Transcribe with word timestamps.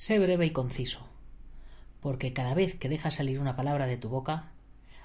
sé 0.00 0.18
breve 0.18 0.46
y 0.46 0.50
conciso, 0.50 1.00
porque 2.00 2.32
cada 2.32 2.54
vez 2.54 2.74
que 2.74 2.88
dejas 2.88 3.16
salir 3.16 3.38
una 3.38 3.54
palabra 3.54 3.86
de 3.86 3.98
tu 3.98 4.08
boca, 4.08 4.44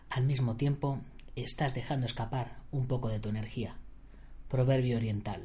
al 0.09 0.23
mismo 0.23 0.55
tiempo 0.55 0.99
estás 1.35 1.73
dejando 1.73 2.05
escapar 2.05 2.55
un 2.71 2.87
poco 2.87 3.09
de 3.09 3.19
tu 3.19 3.27
energía. 3.27 3.75
Proverbio 4.47 4.95
oriental. 4.95 5.41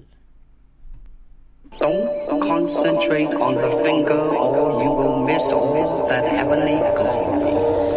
Don't 1.81 2.41
concentrate 2.47 3.35
on 3.35 3.57
the 3.57 3.83
finger 3.83 4.21
or 4.21 4.85
you 4.85 4.91
will 4.93 5.25
miss 5.27 5.53
all 5.53 6.07
that 6.07 6.25
heavenly 6.27 6.79
glory. 6.95 7.90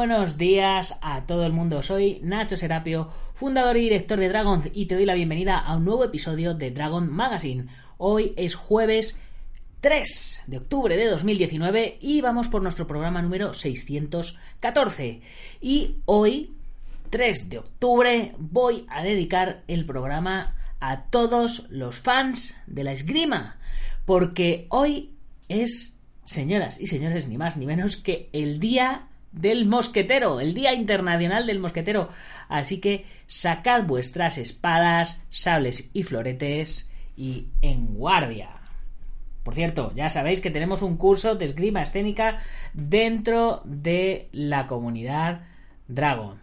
Buenos 0.00 0.38
días 0.38 0.98
a 1.02 1.26
todo 1.26 1.44
el 1.44 1.52
mundo. 1.52 1.82
Soy 1.82 2.20
Nacho 2.22 2.56
Serapio, 2.56 3.10
fundador 3.34 3.76
y 3.76 3.82
director 3.82 4.18
de 4.18 4.30
Dragon, 4.30 4.62
y 4.72 4.86
te 4.86 4.94
doy 4.94 5.04
la 5.04 5.12
bienvenida 5.12 5.58
a 5.58 5.76
un 5.76 5.84
nuevo 5.84 6.04
episodio 6.04 6.54
de 6.54 6.70
Dragon 6.70 7.12
Magazine. 7.12 7.66
Hoy 7.98 8.32
es 8.38 8.54
jueves 8.54 9.14
3 9.82 10.44
de 10.46 10.56
octubre 10.56 10.96
de 10.96 11.04
2019 11.04 11.98
y 12.00 12.22
vamos 12.22 12.48
por 12.48 12.62
nuestro 12.62 12.86
programa 12.86 13.20
número 13.20 13.52
614. 13.52 15.20
Y 15.60 15.96
hoy, 16.06 16.54
3 17.10 17.50
de 17.50 17.58
octubre, 17.58 18.32
voy 18.38 18.86
a 18.88 19.02
dedicar 19.02 19.64
el 19.68 19.84
programa 19.84 20.56
a 20.80 21.10
todos 21.10 21.66
los 21.68 21.98
fans 21.98 22.54
de 22.66 22.84
la 22.84 22.92
esgrima, 22.92 23.58
porque 24.06 24.64
hoy 24.70 25.12
es, 25.50 25.94
señoras 26.24 26.80
y 26.80 26.86
señores, 26.86 27.28
ni 27.28 27.36
más 27.36 27.58
ni 27.58 27.66
menos 27.66 27.98
que 27.98 28.30
el 28.32 28.60
día 28.60 29.09
del 29.32 29.66
mosquetero, 29.66 30.40
el 30.40 30.54
Día 30.54 30.74
Internacional 30.74 31.46
del 31.46 31.60
Mosquetero. 31.60 32.08
Así 32.48 32.80
que 32.80 33.04
sacad 33.26 33.84
vuestras 33.84 34.38
espadas, 34.38 35.22
sables 35.30 35.90
y 35.92 36.02
floretes 36.02 36.90
y 37.16 37.46
en 37.62 37.94
guardia. 37.94 38.50
Por 39.42 39.54
cierto, 39.54 39.92
ya 39.94 40.10
sabéis 40.10 40.40
que 40.40 40.50
tenemos 40.50 40.82
un 40.82 40.96
curso 40.96 41.34
de 41.34 41.46
esgrima 41.46 41.82
escénica 41.82 42.38
dentro 42.74 43.62
de 43.64 44.28
la 44.32 44.66
comunidad 44.66 45.42
Dragon. 45.88 46.38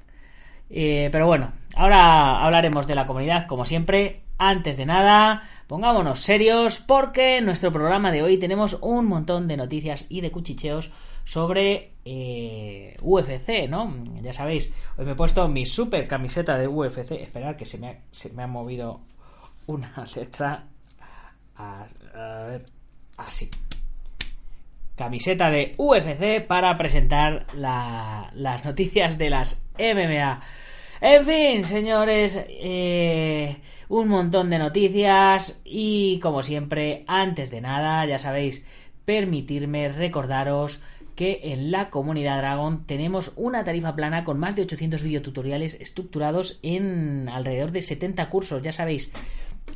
Eh, 0.70 1.10
pero 1.12 1.28
bueno, 1.28 1.52
ahora 1.76 2.44
hablaremos 2.44 2.88
de 2.88 2.96
la 2.96 3.06
comunidad 3.06 3.48
como 3.48 3.66
siempre. 3.66 4.22
Antes 4.40 4.78
de 4.78 4.86
nada, 4.86 5.44
pongámonos 5.68 6.22
serios 6.22 6.80
porque 6.80 7.38
en 7.38 7.46
nuestro 7.46 7.72
programa 7.72 8.12
de 8.12 8.24
hoy 8.24 8.38
tenemos 8.38 8.78
un 8.82 9.06
montón 9.06 9.48
de 9.48 9.58
noticias 9.58 10.06
y 10.10 10.22
de 10.22 10.32
cuchicheos 10.32 10.92
sobre 11.26 11.92
eh, 12.06 12.96
UFC, 13.02 13.70
¿no? 13.70 13.94
Ya 14.22 14.32
sabéis, 14.32 14.74
hoy 14.98 15.06
me 15.06 15.12
he 15.12 15.16
puesto 15.16 15.48
mi 15.50 15.66
super 15.66 16.08
camiseta 16.08 16.58
de 16.58 16.68
UFC. 16.68 17.12
Esperar 17.12 17.58
que 17.58 17.66
se 17.66 17.78
me 17.78 17.90
ha, 17.90 18.00
se 18.12 18.32
me 18.32 18.44
ha 18.44 18.48
movido 18.48 19.02
una 19.68 20.06
letra. 20.16 20.68
A, 21.58 21.86
ver, 22.48 22.66
así. 23.18 23.50
Camiseta 24.96 25.52
de 25.52 25.74
UFC 25.78 26.48
para 26.48 26.78
presentar 26.78 27.46
las 27.54 28.66
noticias 28.66 29.18
de 29.18 29.30
las 29.30 29.64
MMA. 29.78 30.40
En 31.00 31.26
fin, 31.26 31.64
señores, 31.64 32.44
eh, 32.48 33.58
un 33.88 34.08
montón 34.08 34.50
de 34.50 34.58
noticias 34.58 35.62
y 35.64 36.20
como 36.20 36.42
siempre, 36.42 37.04
antes 37.08 37.52
de 37.52 37.62
nada, 37.62 38.04
ya 38.08 38.18
sabéis, 38.18 38.66
permitirme 39.06 39.90
recordaros 39.90 40.82
que 41.16 41.40
en 41.54 41.70
la 41.70 41.92
comunidad 41.92 42.38
Dragon 42.38 42.86
tenemos 42.86 43.32
una 43.36 43.64
tarifa 43.64 43.96
plana 43.96 44.24
con 44.24 44.40
más 44.40 44.56
de 44.56 44.64
800 44.64 45.04
videotutoriales 45.04 45.78
estructurados 45.80 46.60
en 46.64 47.30
alrededor 47.30 47.72
de 47.72 47.84
70 47.84 48.30
cursos. 48.30 48.64
Ya 48.64 48.72
sabéis, 48.72 49.12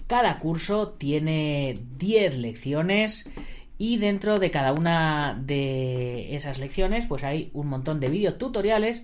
cada 0.07 0.39
curso 0.39 0.89
tiene 0.89 1.77
10 1.97 2.37
lecciones 2.39 3.29
y 3.77 3.97
dentro 3.97 4.37
de 4.37 4.51
cada 4.51 4.73
una 4.73 5.39
de 5.39 6.35
esas 6.35 6.59
lecciones 6.59 7.05
pues 7.05 7.23
hay 7.23 7.51
un 7.53 7.67
montón 7.67 7.99
de 7.99 8.09
videotutoriales 8.09 9.03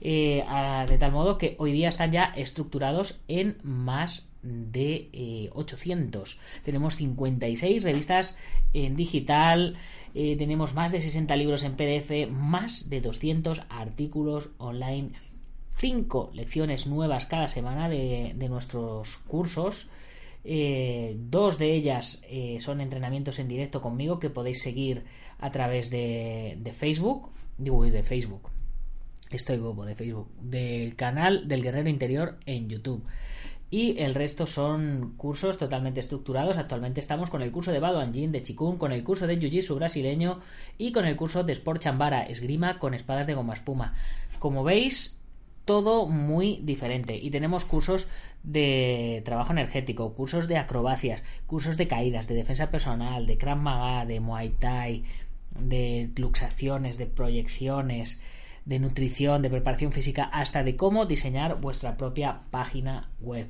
eh, 0.00 0.44
de 0.88 0.98
tal 0.98 1.12
modo 1.12 1.38
que 1.38 1.56
hoy 1.58 1.72
día 1.72 1.88
están 1.88 2.12
ya 2.12 2.24
estructurados 2.36 3.20
en 3.28 3.58
más 3.62 4.28
de 4.42 5.50
800. 5.52 6.32
Eh, 6.32 6.36
tenemos 6.62 6.96
56 6.96 7.82
revistas 7.82 8.36
en 8.72 8.96
digital, 8.96 9.76
eh, 10.14 10.36
tenemos 10.36 10.74
más 10.74 10.92
de 10.92 11.00
60 11.00 11.34
libros 11.36 11.64
en 11.64 11.76
PDF, 11.76 12.30
más 12.30 12.88
de 12.88 13.00
200 13.00 13.62
artículos 13.68 14.50
online, 14.58 15.12
5 15.76 16.30
lecciones 16.32 16.86
nuevas 16.86 17.26
cada 17.26 17.48
semana 17.48 17.88
de, 17.88 18.34
nuestros 18.48 19.18
cursos. 19.26 19.88
Dos 20.44 21.58
de 21.58 21.74
ellas 21.74 22.22
son 22.60 22.80
entrenamientos 22.80 23.38
en 23.38 23.48
directo 23.48 23.82
conmigo 23.82 24.18
que 24.18 24.30
podéis 24.30 24.62
seguir 24.62 25.04
a 25.38 25.50
través 25.50 25.90
de, 25.90 26.56
de 26.58 26.72
Facebook. 26.72 27.30
Digo, 27.58 27.84
de 27.84 28.02
Facebook. 28.02 28.48
Estoy 29.30 29.58
bobo 29.58 29.84
de 29.84 29.94
Facebook. 29.94 30.30
Del 30.40 30.96
canal 30.96 31.48
del 31.48 31.62
Guerrero 31.62 31.90
Interior 31.90 32.38
en 32.46 32.70
YouTube 32.70 33.04
y 33.70 33.98
el 33.98 34.14
resto 34.14 34.46
son 34.46 35.12
cursos 35.18 35.58
totalmente 35.58 36.00
estructurados. 36.00 36.56
Actualmente 36.56 37.00
estamos 37.00 37.28
con 37.28 37.42
el 37.42 37.52
curso 37.52 37.70
de 37.70 37.78
Bado 37.78 38.00
Anjin 38.00 38.32
de 38.32 38.42
Chikun, 38.42 38.78
con 38.78 38.90
el 38.90 39.04
curso 39.04 39.26
de 39.26 39.38
Jiu-Jitsu 39.38 39.74
brasileño 39.74 40.40
y 40.78 40.92
con 40.92 41.04
el 41.04 41.14
curso 41.14 41.44
de 41.44 41.52
Sport 41.52 41.82
Chambara, 41.82 42.22
esgrima 42.22 42.78
con 42.78 42.94
espadas 42.94 43.26
de 43.26 43.34
goma 43.34 43.52
espuma. 43.52 43.92
Como 44.38 44.64
veis, 44.64 45.20
todo 45.66 46.06
muy 46.06 46.60
diferente 46.62 47.14
y 47.14 47.30
tenemos 47.30 47.66
cursos 47.66 48.08
de 48.42 49.20
trabajo 49.26 49.52
energético, 49.52 50.14
cursos 50.14 50.48
de 50.48 50.56
acrobacias, 50.56 51.22
cursos 51.46 51.76
de 51.76 51.86
caídas, 51.86 52.28
de 52.28 52.34
defensa 52.34 52.70
personal, 52.70 53.26
de 53.26 53.36
Krav 53.36 53.58
Maga, 53.58 54.06
de 54.06 54.20
Muay 54.20 54.48
Thai, 54.58 55.04
de 55.60 56.10
luxaciones, 56.16 56.96
de 56.96 57.04
proyecciones, 57.04 58.18
de 58.68 58.78
nutrición, 58.78 59.40
de 59.40 59.48
preparación 59.48 59.92
física, 59.92 60.24
hasta 60.24 60.62
de 60.62 60.76
cómo 60.76 61.06
diseñar 61.06 61.58
vuestra 61.58 61.96
propia 61.96 62.42
página 62.50 63.08
web. 63.18 63.48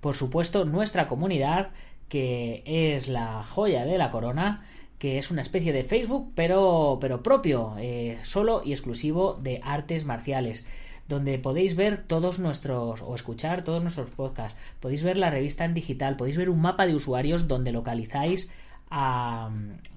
Por 0.00 0.14
supuesto, 0.14 0.66
nuestra 0.66 1.08
comunidad, 1.08 1.70
que 2.10 2.62
es 2.66 3.08
la 3.08 3.44
joya 3.44 3.86
de 3.86 3.96
la 3.96 4.10
corona, 4.10 4.66
que 4.98 5.16
es 5.16 5.30
una 5.30 5.40
especie 5.40 5.72
de 5.72 5.84
Facebook, 5.84 6.32
pero, 6.34 6.98
pero 7.00 7.22
propio, 7.22 7.76
eh, 7.78 8.18
solo 8.22 8.60
y 8.62 8.72
exclusivo 8.72 9.34
de 9.42 9.60
artes 9.64 10.04
marciales 10.04 10.66
donde 11.08 11.38
podéis 11.38 11.74
ver 11.74 12.04
todos 12.06 12.38
nuestros 12.38 13.00
o 13.00 13.14
escuchar 13.14 13.64
todos 13.64 13.80
nuestros 13.80 14.10
podcasts, 14.10 14.60
podéis 14.78 15.02
ver 15.02 15.16
la 15.16 15.30
revista 15.30 15.64
en 15.64 15.72
digital, 15.72 16.16
podéis 16.16 16.36
ver 16.36 16.50
un 16.50 16.60
mapa 16.60 16.86
de 16.86 16.94
usuarios 16.94 17.48
donde 17.48 17.72
localizáis 17.72 18.50
a, 18.90 19.48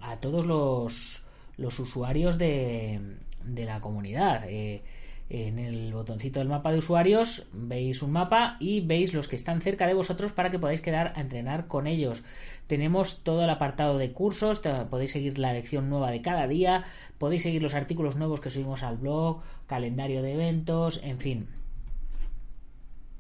a 0.02 0.20
todos 0.22 0.46
los, 0.46 1.26
los 1.58 1.78
usuarios 1.80 2.38
de, 2.38 3.02
de 3.46 3.66
la 3.66 3.80
comunidad. 3.82 4.44
Eh, 4.48 4.84
en 5.30 5.60
el 5.60 5.94
botoncito 5.94 6.40
del 6.40 6.50
mapa 6.50 6.74
de 6.74 6.80
usuarios 6.80 7.48
veis 7.54 8.02
un 8.02 8.12
mapa 8.12 8.58
y 8.60 8.82
veis 8.82 9.14
los 9.14 9.30
que 9.30 9.38
están 9.38 9.62
cerca 9.62 9.88
de 9.88 9.94
vosotros 9.94 10.34
para 10.34 10.52
que 10.52 10.60
podáis 10.60 10.82
quedar 10.82 11.14
a 11.16 11.22
entrenar 11.22 11.68
con 11.68 11.88
ellos. 11.88 12.22
Tenemos 12.68 13.24
todo 13.24 13.44
el 13.44 13.50
apartado 13.50 13.98
de 13.98 14.12
cursos, 14.12 14.62
podéis 14.90 15.12
seguir 15.12 15.40
la 15.40 15.54
lección 15.54 15.90
nueva 15.90 16.12
de 16.12 16.22
cada 16.22 16.48
día, 16.48 16.84
podéis 17.18 17.44
seguir 17.44 17.62
los 17.62 17.76
artículos 17.76 18.18
nuevos 18.18 18.42
que 18.42 18.50
subimos 18.50 18.84
al 18.84 18.98
blog, 18.98 19.42
calendario 19.68 20.22
de 20.22 20.34
eventos, 20.34 21.00
en 21.02 21.18
fin 21.18 21.61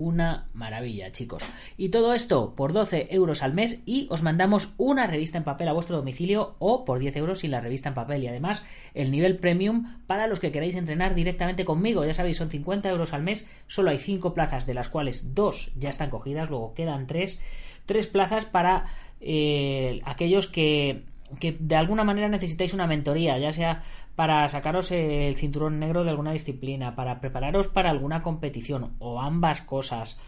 una 0.01 0.48
maravilla, 0.53 1.12
chicos. 1.12 1.44
Y 1.77 1.89
todo 1.89 2.13
esto 2.15 2.56
por 2.56 2.74
12 2.74 3.07
euros 3.12 3.44
al 3.44 3.53
mes 3.53 3.81
y 3.86 4.07
os 4.09 4.24
mandamos 4.24 4.74
una 4.77 5.06
revista 5.06 5.38
en 5.38 5.44
papel 5.44 5.68
a 5.68 5.74
vuestro 5.74 5.98
domicilio 5.98 6.56
o 6.57 6.86
por 6.86 6.98
10 6.98 7.15
euros 7.18 7.39
sin 7.39 7.51
la 7.51 7.62
revista 7.62 7.89
en 7.89 7.95
papel. 7.95 8.24
Y 8.24 8.27
además 8.27 8.63
el 8.95 9.12
nivel 9.12 9.38
premium 9.38 9.98
para 10.07 10.25
los 10.25 10.39
que 10.39 10.51
queráis 10.51 10.75
entrenar 10.75 11.13
directamente 11.13 11.65
conmigo. 11.65 12.03
Ya 12.03 12.15
sabéis, 12.15 12.38
son 12.38 12.50
50 12.50 12.89
euros 12.89 13.13
al 13.13 13.21
mes. 13.21 13.48
Solo 13.68 13.92
hay 13.92 14.00
5 14.00 14.33
plazas, 14.33 14.65
de 14.65 14.74
las 14.74 14.89
cuales 14.89 15.36
2 15.36 15.74
ya 15.77 15.92
están 15.92 16.09
cogidas. 16.09 16.50
Luego 16.50 16.74
quedan 16.74 17.06
3. 17.06 17.39
3 17.86 18.07
plazas 18.07 18.45
para 18.45 18.88
eh, 19.19 20.01
aquellos 20.06 20.48
que 20.48 21.03
que 21.39 21.57
de 21.59 21.75
alguna 21.75 22.03
manera 22.03 22.27
necesitáis 22.29 22.73
una 22.73 22.87
mentoría, 22.87 23.37
ya 23.37 23.53
sea 23.53 23.83
para 24.15 24.47
sacaros 24.49 24.91
el 24.91 25.35
cinturón 25.35 25.79
negro 25.79 26.03
de 26.03 26.09
alguna 26.09 26.33
disciplina, 26.33 26.95
para 26.95 27.21
prepararos 27.21 27.67
para 27.67 27.89
alguna 27.89 28.21
competición 28.21 28.93
o 28.99 29.21
ambas 29.21 29.61
cosas, 29.61 30.19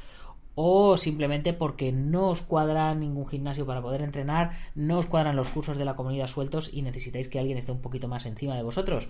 o 0.56 0.98
simplemente 0.98 1.54
porque 1.54 1.92
no 1.92 2.30
os 2.30 2.42
cuadra 2.42 2.94
ningún 2.94 3.28
gimnasio 3.28 3.66
para 3.66 3.82
poder 3.82 4.02
entrenar, 4.02 4.52
no 4.76 5.00
os 5.00 5.08
cuadran 5.08 5.36
los 5.36 5.50
cursos 5.50 5.78
de 5.78 5.86
la 5.86 5.96
comunidad 5.96 6.28
sueltos 6.28 6.72
y 6.74 6.82
necesitáis 6.82 7.28
que 7.28 7.40
alguien 7.40 7.58
esté 7.58 7.72
un 7.72 7.82
poquito 7.82 8.08
más 8.08 8.26
encima 8.26 8.56
de 8.56 8.64
vosotros. 8.64 9.10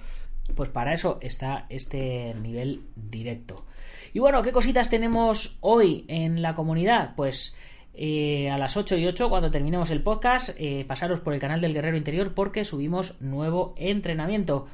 Pues 0.55 0.69
para 0.69 0.93
eso 0.93 1.19
está 1.21 1.65
este 1.69 2.33
nivel 2.41 2.83
directo. 2.95 3.65
Y 4.13 4.19
bueno, 4.19 4.41
¿qué 4.41 4.51
cositas 4.51 4.89
tenemos 4.89 5.57
hoy 5.61 6.05
en 6.07 6.41
la 6.41 6.53
comunidad? 6.53 7.13
Pues 7.15 7.55
eh, 7.95 8.49
a 8.49 8.57
las 8.57 8.75
8 8.75 8.97
y 8.97 9.05
8, 9.05 9.29
cuando 9.29 9.51
terminemos 9.51 9.91
el 9.91 10.01
podcast, 10.01 10.49
eh, 10.57 10.83
pasaros 10.87 11.19
por 11.19 11.33
el 11.33 11.39
canal 11.39 11.61
del 11.61 11.73
Guerrero 11.73 11.97
Interior 11.97 12.33
porque 12.33 12.65
subimos 12.65 13.19
nuevo 13.21 13.73
entrenamiento. 13.77 14.67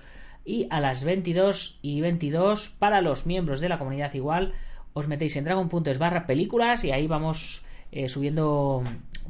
Y 0.45 0.68
a 0.69 0.80
las 0.80 1.04
22 1.04 1.80
y 1.81 2.01
22, 2.01 2.69
para 2.69 3.01
los 3.01 3.25
miembros 3.25 3.60
de 3.60 3.69
la 3.69 3.77
comunidad 3.77 4.13
igual, 4.13 4.54
os 4.94 5.07
metéis 5.07 5.36
en 5.36 5.44
dragon.es 5.44 5.98
barra 5.98 6.25
películas 6.25 6.83
y 6.83 6.92
ahí 6.92 7.07
vamos 7.07 7.63
eh, 7.92 8.07
subiendo 8.10 8.83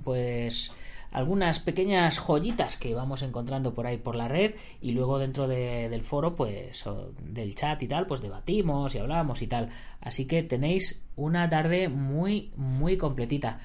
pues 0.03 0.71
algunas 1.12 1.60
pequeñas 1.60 2.20
joyitas 2.20 2.78
que 2.78 2.94
vamos 2.94 3.22
encontrando 3.22 3.74
por 3.74 3.88
ahí 3.88 3.98
por 3.98 4.16
la 4.16 4.28
red 4.28 4.56
y 4.82 4.92
luego 4.92 5.20
dentro 5.20 5.48
del 5.48 6.04
foro 6.04 6.36
pues 6.36 6.84
del 7.22 7.56
chat 7.56 7.82
y 7.82 7.88
tal 7.88 8.08
pues 8.08 8.22
debatimos 8.22 8.96
y 8.96 9.00
hablamos 9.00 9.42
y 9.42 9.48
tal. 9.48 9.70
Así 10.02 10.26
que 10.26 10.44
tenéis 10.44 11.02
una 11.16 11.50
tarde 11.50 11.90
muy 11.90 12.52
muy 12.56 12.98
completita. 12.98 13.60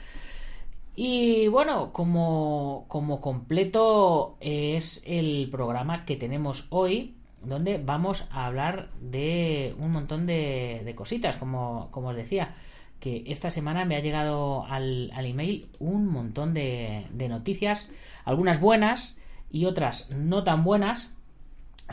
Y 0.97 1.49
bueno 1.49 1.93
como 1.93 2.85
como 2.89 3.21
completo 3.21 4.37
es 4.41 5.03
el 5.07 5.49
programa 5.51 6.05
que 6.05 6.17
tenemos 6.17 6.67
hoy 6.71 7.15
donde 7.45 7.79
vamos 7.79 8.27
a 8.31 8.47
hablar 8.47 8.89
de 9.01 9.75
un 9.79 9.91
montón 9.91 10.27
de, 10.27 10.93
cositas, 10.97 11.37
como, 11.37 11.91
os 11.93 12.17
decía, 12.17 12.55
que 13.05 13.23
esta 13.27 13.51
semana 13.51 13.85
me 13.85 13.97
ha 13.97 14.01
llegado 14.01 14.65
al, 14.65 15.11
email 15.15 15.69
un 15.79 16.07
montón 16.07 16.55
de, 16.55 17.05
noticias, 17.29 17.87
algunas 18.25 18.63
buenas 18.63 19.19
y 19.51 19.67
otras 19.67 20.09
no 20.09 20.43
tan 20.43 20.65
buenas, 20.65 21.11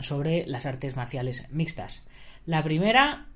sobre 0.00 0.46
las 0.46 0.64
artes 0.64 0.96
marciales 0.96 1.46
mixtas. 1.50 2.02
La 2.46 2.62
primera, 2.64 3.26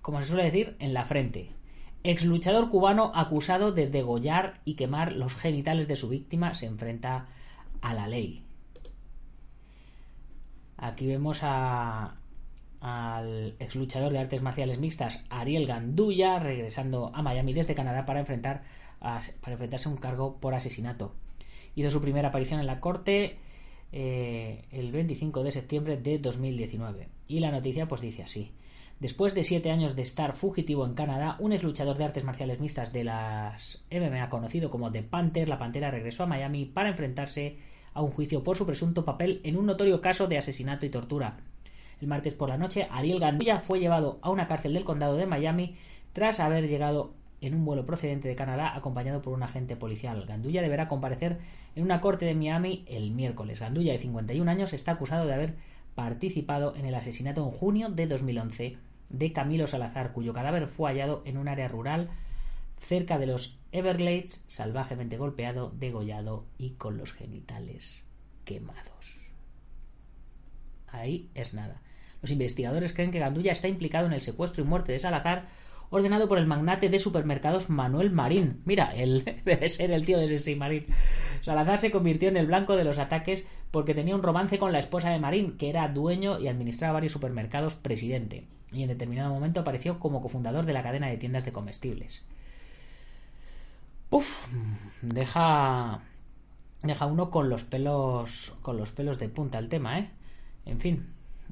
como 0.00 0.20
se 0.20 0.26
suele 0.26 0.42
decir, 0.42 0.74
en 0.80 0.94
la 0.94 1.04
frente. 1.04 1.52
Ex 2.02 2.24
luchador 2.24 2.70
cubano 2.70 3.12
acusado 3.14 3.70
de 3.70 3.86
degollar 3.86 4.60
y 4.64 4.74
quemar 4.74 5.12
los 5.12 5.36
genitales 5.36 5.86
de 5.86 5.94
su 5.94 6.08
víctima 6.08 6.56
se 6.56 6.66
enfrenta 6.66 7.28
a 7.82 7.94
la 7.94 8.08
ley. 8.08 8.42
Aquí 10.76 11.06
vemos 11.06 11.38
a, 11.42 12.16
al 12.82 13.54
ex 13.60 13.76
luchador 13.76 14.12
de 14.12 14.18
artes 14.18 14.42
marciales 14.42 14.78
mixtas 14.78 15.24
Ariel 15.30 15.66
Gandulla 15.66 16.40
regresando 16.40 17.12
a 17.14 17.22
Miami 17.22 17.52
desde 17.52 17.76
Canadá 17.76 18.04
para, 18.04 18.18
enfrentar 18.18 18.64
para 19.00 19.52
enfrentarse 19.52 19.88
a 19.88 19.92
un 19.92 19.98
cargo 19.98 20.38
por 20.40 20.54
asesinato. 20.54 21.14
Hizo 21.76 21.92
su 21.92 22.00
primera 22.00 22.28
aparición 22.28 22.58
en 22.58 22.66
la 22.66 22.80
corte 22.80 23.36
eh, 23.92 24.64
el 24.72 24.90
25 24.90 25.44
de 25.44 25.52
septiembre 25.52 25.96
de 25.96 26.18
2019. 26.18 27.08
Y 27.28 27.38
la 27.38 27.52
noticia 27.52 27.86
pues 27.86 28.00
dice 28.00 28.24
así. 28.24 28.50
Después 28.98 29.34
de 29.34 29.44
siete 29.44 29.70
años 29.70 29.94
de 29.94 30.02
estar 30.02 30.34
fugitivo 30.34 30.84
en 30.84 30.94
Canadá, 30.94 31.36
un 31.38 31.52
ex 31.52 31.62
luchador 31.62 31.96
de 31.98 32.04
artes 32.04 32.24
marciales 32.24 32.60
mixtas 32.60 32.92
de 32.92 33.04
las 33.04 33.84
MMA 33.92 34.28
conocido 34.28 34.70
como 34.70 34.90
The 34.90 35.04
Panther, 35.04 35.48
la 35.48 35.58
Pantera 35.58 35.90
regresó 35.92 36.24
a 36.24 36.28
Miami 36.28 36.66
para 36.66 36.88
enfrentarse 36.88 37.58
a 37.94 38.02
un 38.02 38.10
juicio 38.10 38.42
por 38.42 38.56
su 38.56 38.66
presunto 38.66 39.04
papel 39.04 39.40
en 39.44 39.56
un 39.56 39.66
notorio 39.66 40.00
caso 40.00 40.26
de 40.26 40.38
asesinato 40.38 40.84
y 40.84 40.90
tortura. 40.90 41.38
El 42.02 42.08
martes 42.08 42.34
por 42.34 42.48
la 42.48 42.58
noche, 42.58 42.88
Ariel 42.90 43.20
Gandulla 43.20 43.60
fue 43.60 43.78
llevado 43.78 44.18
a 44.22 44.30
una 44.30 44.48
cárcel 44.48 44.74
del 44.74 44.82
condado 44.82 45.14
de 45.16 45.24
Miami 45.24 45.76
tras 46.12 46.40
haber 46.40 46.66
llegado 46.66 47.12
en 47.40 47.54
un 47.54 47.64
vuelo 47.64 47.86
procedente 47.86 48.26
de 48.26 48.34
Canadá 48.34 48.74
acompañado 48.74 49.22
por 49.22 49.32
un 49.32 49.44
agente 49.44 49.76
policial. 49.76 50.26
Gandulla 50.26 50.62
deberá 50.62 50.88
comparecer 50.88 51.38
en 51.76 51.84
una 51.84 52.00
corte 52.00 52.24
de 52.24 52.34
Miami 52.34 52.84
el 52.88 53.12
miércoles. 53.12 53.60
Gandulla, 53.60 53.92
de 53.92 54.00
51 54.00 54.50
años, 54.50 54.72
está 54.72 54.90
acusado 54.90 55.26
de 55.26 55.34
haber 55.34 55.54
participado 55.94 56.74
en 56.74 56.86
el 56.86 56.96
asesinato 56.96 57.44
en 57.44 57.52
junio 57.52 57.88
de 57.88 58.08
2011 58.08 58.78
de 59.08 59.32
Camilo 59.32 59.68
Salazar, 59.68 60.12
cuyo 60.12 60.32
cadáver 60.32 60.66
fue 60.66 60.90
hallado 60.90 61.22
en 61.24 61.38
un 61.38 61.46
área 61.46 61.68
rural 61.68 62.10
cerca 62.80 63.16
de 63.20 63.26
los 63.26 63.60
Everglades, 63.70 64.42
salvajemente 64.48 65.18
golpeado, 65.18 65.70
degollado 65.70 66.46
y 66.58 66.70
con 66.70 66.96
los 66.96 67.12
genitales 67.12 68.04
quemados. 68.44 69.20
Ahí 70.88 71.30
es 71.34 71.54
nada. 71.54 71.80
Los 72.22 72.30
investigadores 72.30 72.92
creen 72.92 73.10
que 73.10 73.18
Gandulla 73.18 73.52
está 73.52 73.68
implicado 73.68 74.06
en 74.06 74.12
el 74.12 74.20
secuestro 74.20 74.62
y 74.62 74.66
muerte 74.66 74.92
de 74.92 75.00
Salazar, 75.00 75.48
ordenado 75.90 76.28
por 76.28 76.38
el 76.38 76.46
magnate 76.46 76.88
de 76.88 76.98
supermercados 76.98 77.68
Manuel 77.68 78.10
Marín. 78.10 78.62
Mira, 78.64 78.94
él 78.96 79.24
debe 79.44 79.68
ser 79.68 79.90
el 79.90 80.06
tío 80.06 80.18
de 80.18 80.34
ese 80.34 80.56
Marín. 80.56 80.86
Salazar 81.42 81.80
se 81.80 81.90
convirtió 81.90 82.28
en 82.28 82.36
el 82.36 82.46
blanco 82.46 82.76
de 82.76 82.84
los 82.84 82.98
ataques 82.98 83.44
porque 83.70 83.94
tenía 83.94 84.14
un 84.14 84.22
romance 84.22 84.58
con 84.58 84.72
la 84.72 84.78
esposa 84.78 85.10
de 85.10 85.18
Marín, 85.18 85.56
que 85.58 85.68
era 85.68 85.88
dueño 85.88 86.38
y 86.38 86.48
administraba 86.48 86.94
varios 86.94 87.12
supermercados 87.12 87.74
presidente, 87.74 88.46
y 88.70 88.82
en 88.82 88.88
determinado 88.88 89.32
momento 89.32 89.60
apareció 89.60 89.98
como 89.98 90.20
cofundador 90.20 90.66
de 90.66 90.74
la 90.74 90.82
cadena 90.82 91.08
de 91.08 91.16
tiendas 91.16 91.44
de 91.44 91.52
comestibles. 91.52 92.22
Uf, 94.10 94.46
deja 95.00 96.02
deja 96.82 97.06
uno 97.06 97.30
con 97.30 97.48
los 97.48 97.64
pelos 97.64 98.52
con 98.60 98.76
los 98.76 98.90
pelos 98.90 99.18
de 99.18 99.30
punta 99.30 99.58
el 99.58 99.70
tema, 99.70 99.98
¿eh? 99.98 100.10
En 100.66 100.80
fin, 100.80 101.06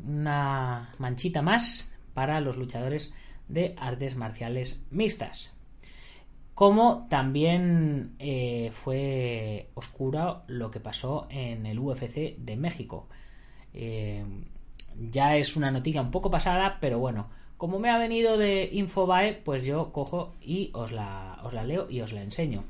una 0.06 0.90
manchita 0.98 1.42
más 1.42 1.92
para 2.14 2.40
los 2.40 2.56
luchadores 2.56 3.12
de 3.48 3.74
artes 3.78 4.16
marciales 4.16 4.84
mixtas. 4.90 5.54
Como 6.54 7.06
también 7.08 8.14
eh, 8.18 8.70
fue 8.72 9.70
oscura 9.74 10.42
lo 10.46 10.70
que 10.70 10.80
pasó 10.80 11.26
en 11.30 11.64
el 11.66 11.78
UFC 11.78 12.36
de 12.36 12.56
México. 12.56 13.08
Eh, 13.72 14.24
ya 15.10 15.36
es 15.36 15.56
una 15.56 15.70
noticia 15.70 16.02
un 16.02 16.10
poco 16.10 16.30
pasada, 16.30 16.78
pero 16.80 16.98
bueno, 16.98 17.28
como 17.56 17.78
me 17.78 17.90
ha 17.90 17.98
venido 17.98 18.36
de 18.36 18.68
Infobae, 18.72 19.34
pues 19.34 19.64
yo 19.64 19.92
cojo 19.92 20.34
y 20.40 20.70
os 20.74 20.92
la, 20.92 21.40
os 21.44 21.52
la 21.52 21.64
leo 21.64 21.90
y 21.90 22.00
os 22.00 22.12
la 22.12 22.22
enseño. 22.22 22.64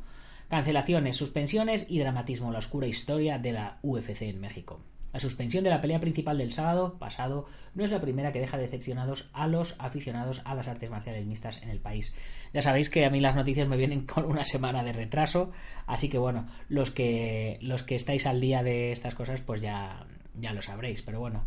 Cancelaciones, 0.49 1.17
suspensiones 1.17 1.87
y 1.89 1.99
dramatismo, 1.99 2.51
la 2.53 2.59
oscura 2.59 2.87
historia 2.87 3.39
de 3.39 3.53
la 3.53 3.79
UFC 3.83 4.23
en 4.23 4.41
México. 4.41 4.81
La 5.13 5.21
suspensión 5.21 5.65
de 5.65 5.71
la 5.71 5.81
pelea 5.81 6.01
principal 6.01 6.39
del 6.39 6.53
sábado 6.53 6.99
pasado 6.99 7.47
no 7.75 7.85
es 7.85 7.91
la 7.91 8.01
primera 8.01 8.33
que 8.33 8.41
deja 8.41 8.59
decepcionados 8.59 9.29
a 9.33 9.47
los 9.47 9.75
aficionados 9.79 10.41
a 10.45 10.55
las 10.55 10.69
artes 10.69 10.91
marciales 10.91 11.27
mixtas 11.27 11.61
en 11.63 11.71
el 11.71 11.81
país. 11.81 12.15
Ya 12.53 12.63
sabéis 12.63 12.91
que 12.91 13.05
a 13.05 13.11
mí 13.11 13.21
las 13.21 13.37
noticias 13.37 13.69
me 13.69 13.77
vienen 13.77 14.07
con 14.07 14.25
una 14.25 14.45
semana 14.45 14.83
de 14.83 14.93
retraso, 14.93 15.51
así 15.87 16.09
que 16.09 16.19
bueno, 16.19 16.47
los 16.69 16.91
que 16.91 17.59
los 17.61 17.83
que 17.83 17.97
estáis 17.97 18.27
al 18.27 18.41
día 18.41 18.63
de 18.63 18.93
estas 18.93 19.15
cosas 19.15 19.41
pues 19.41 19.61
ya 19.61 20.07
ya 20.35 20.53
lo 20.53 20.63
sabréis, 20.63 21.03
pero 21.03 21.19
bueno, 21.19 21.45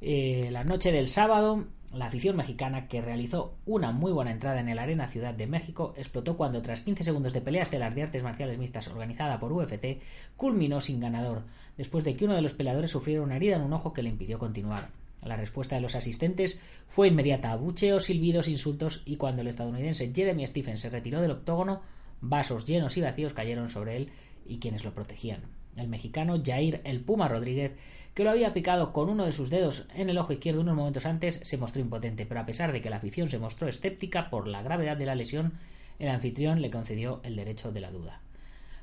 eh, 0.00 0.48
la 0.50 0.64
noche 0.64 0.92
del 0.92 1.08
sábado 1.08 1.66
la 1.96 2.06
afición 2.06 2.36
mexicana, 2.36 2.88
que 2.88 3.00
realizó 3.00 3.56
una 3.66 3.92
muy 3.92 4.12
buena 4.12 4.30
entrada 4.30 4.60
en 4.60 4.68
el 4.68 4.78
Arena 4.78 5.08
Ciudad 5.08 5.34
de 5.34 5.46
México, 5.46 5.94
explotó 5.96 6.36
cuando, 6.36 6.62
tras 6.62 6.80
15 6.80 7.04
segundos 7.04 7.32
de 7.32 7.40
pelea 7.40 7.62
estelar 7.62 7.94
de 7.94 8.02
artes 8.02 8.22
marciales 8.22 8.58
mixtas 8.58 8.88
organizada 8.88 9.38
por 9.38 9.52
UFC, 9.52 10.00
culminó 10.36 10.80
sin 10.80 11.00
ganador, 11.00 11.42
después 11.76 12.04
de 12.04 12.16
que 12.16 12.24
uno 12.24 12.34
de 12.34 12.42
los 12.42 12.54
peleadores 12.54 12.90
sufriera 12.90 13.22
una 13.22 13.36
herida 13.36 13.56
en 13.56 13.62
un 13.62 13.72
ojo 13.72 13.92
que 13.92 14.02
le 14.02 14.10
impidió 14.10 14.38
continuar. 14.38 14.90
La 15.22 15.36
respuesta 15.36 15.76
de 15.76 15.80
los 15.80 15.94
asistentes 15.94 16.60
fue 16.86 17.08
inmediata, 17.08 17.50
abucheos, 17.50 18.04
silbidos, 18.04 18.48
insultos, 18.48 19.02
y 19.06 19.16
cuando 19.16 19.42
el 19.42 19.48
estadounidense 19.48 20.12
Jeremy 20.14 20.46
Stephens 20.46 20.80
se 20.80 20.90
retiró 20.90 21.20
del 21.20 21.30
octógono, 21.30 21.80
vasos 22.20 22.66
llenos 22.66 22.96
y 22.96 23.00
vacíos 23.00 23.32
cayeron 23.32 23.70
sobre 23.70 23.96
él 23.96 24.10
y 24.46 24.58
quienes 24.58 24.84
lo 24.84 24.92
protegían. 24.92 25.42
El 25.76 25.88
mexicano 25.88 26.40
Jair 26.44 26.80
El 26.84 27.00
Puma 27.00 27.28
Rodríguez 27.28 27.72
que 28.14 28.22
lo 28.22 28.30
había 28.30 28.54
picado 28.54 28.92
con 28.92 29.08
uno 29.08 29.24
de 29.24 29.32
sus 29.32 29.50
dedos 29.50 29.86
en 29.94 30.08
el 30.08 30.18
ojo 30.18 30.32
izquierdo 30.32 30.60
unos 30.60 30.76
momentos 30.76 31.04
antes, 31.04 31.40
se 31.42 31.56
mostró 31.56 31.80
impotente, 31.80 32.26
pero 32.26 32.40
a 32.40 32.46
pesar 32.46 32.72
de 32.72 32.80
que 32.80 32.90
la 32.90 32.96
afición 32.96 33.28
se 33.28 33.40
mostró 33.40 33.68
escéptica 33.68 34.30
por 34.30 34.46
la 34.46 34.62
gravedad 34.62 34.96
de 34.96 35.06
la 35.06 35.16
lesión, 35.16 35.54
el 35.98 36.08
anfitrión 36.08 36.62
le 36.62 36.70
concedió 36.70 37.20
el 37.24 37.34
derecho 37.34 37.72
de 37.72 37.80
la 37.80 37.90
duda. 37.90 38.20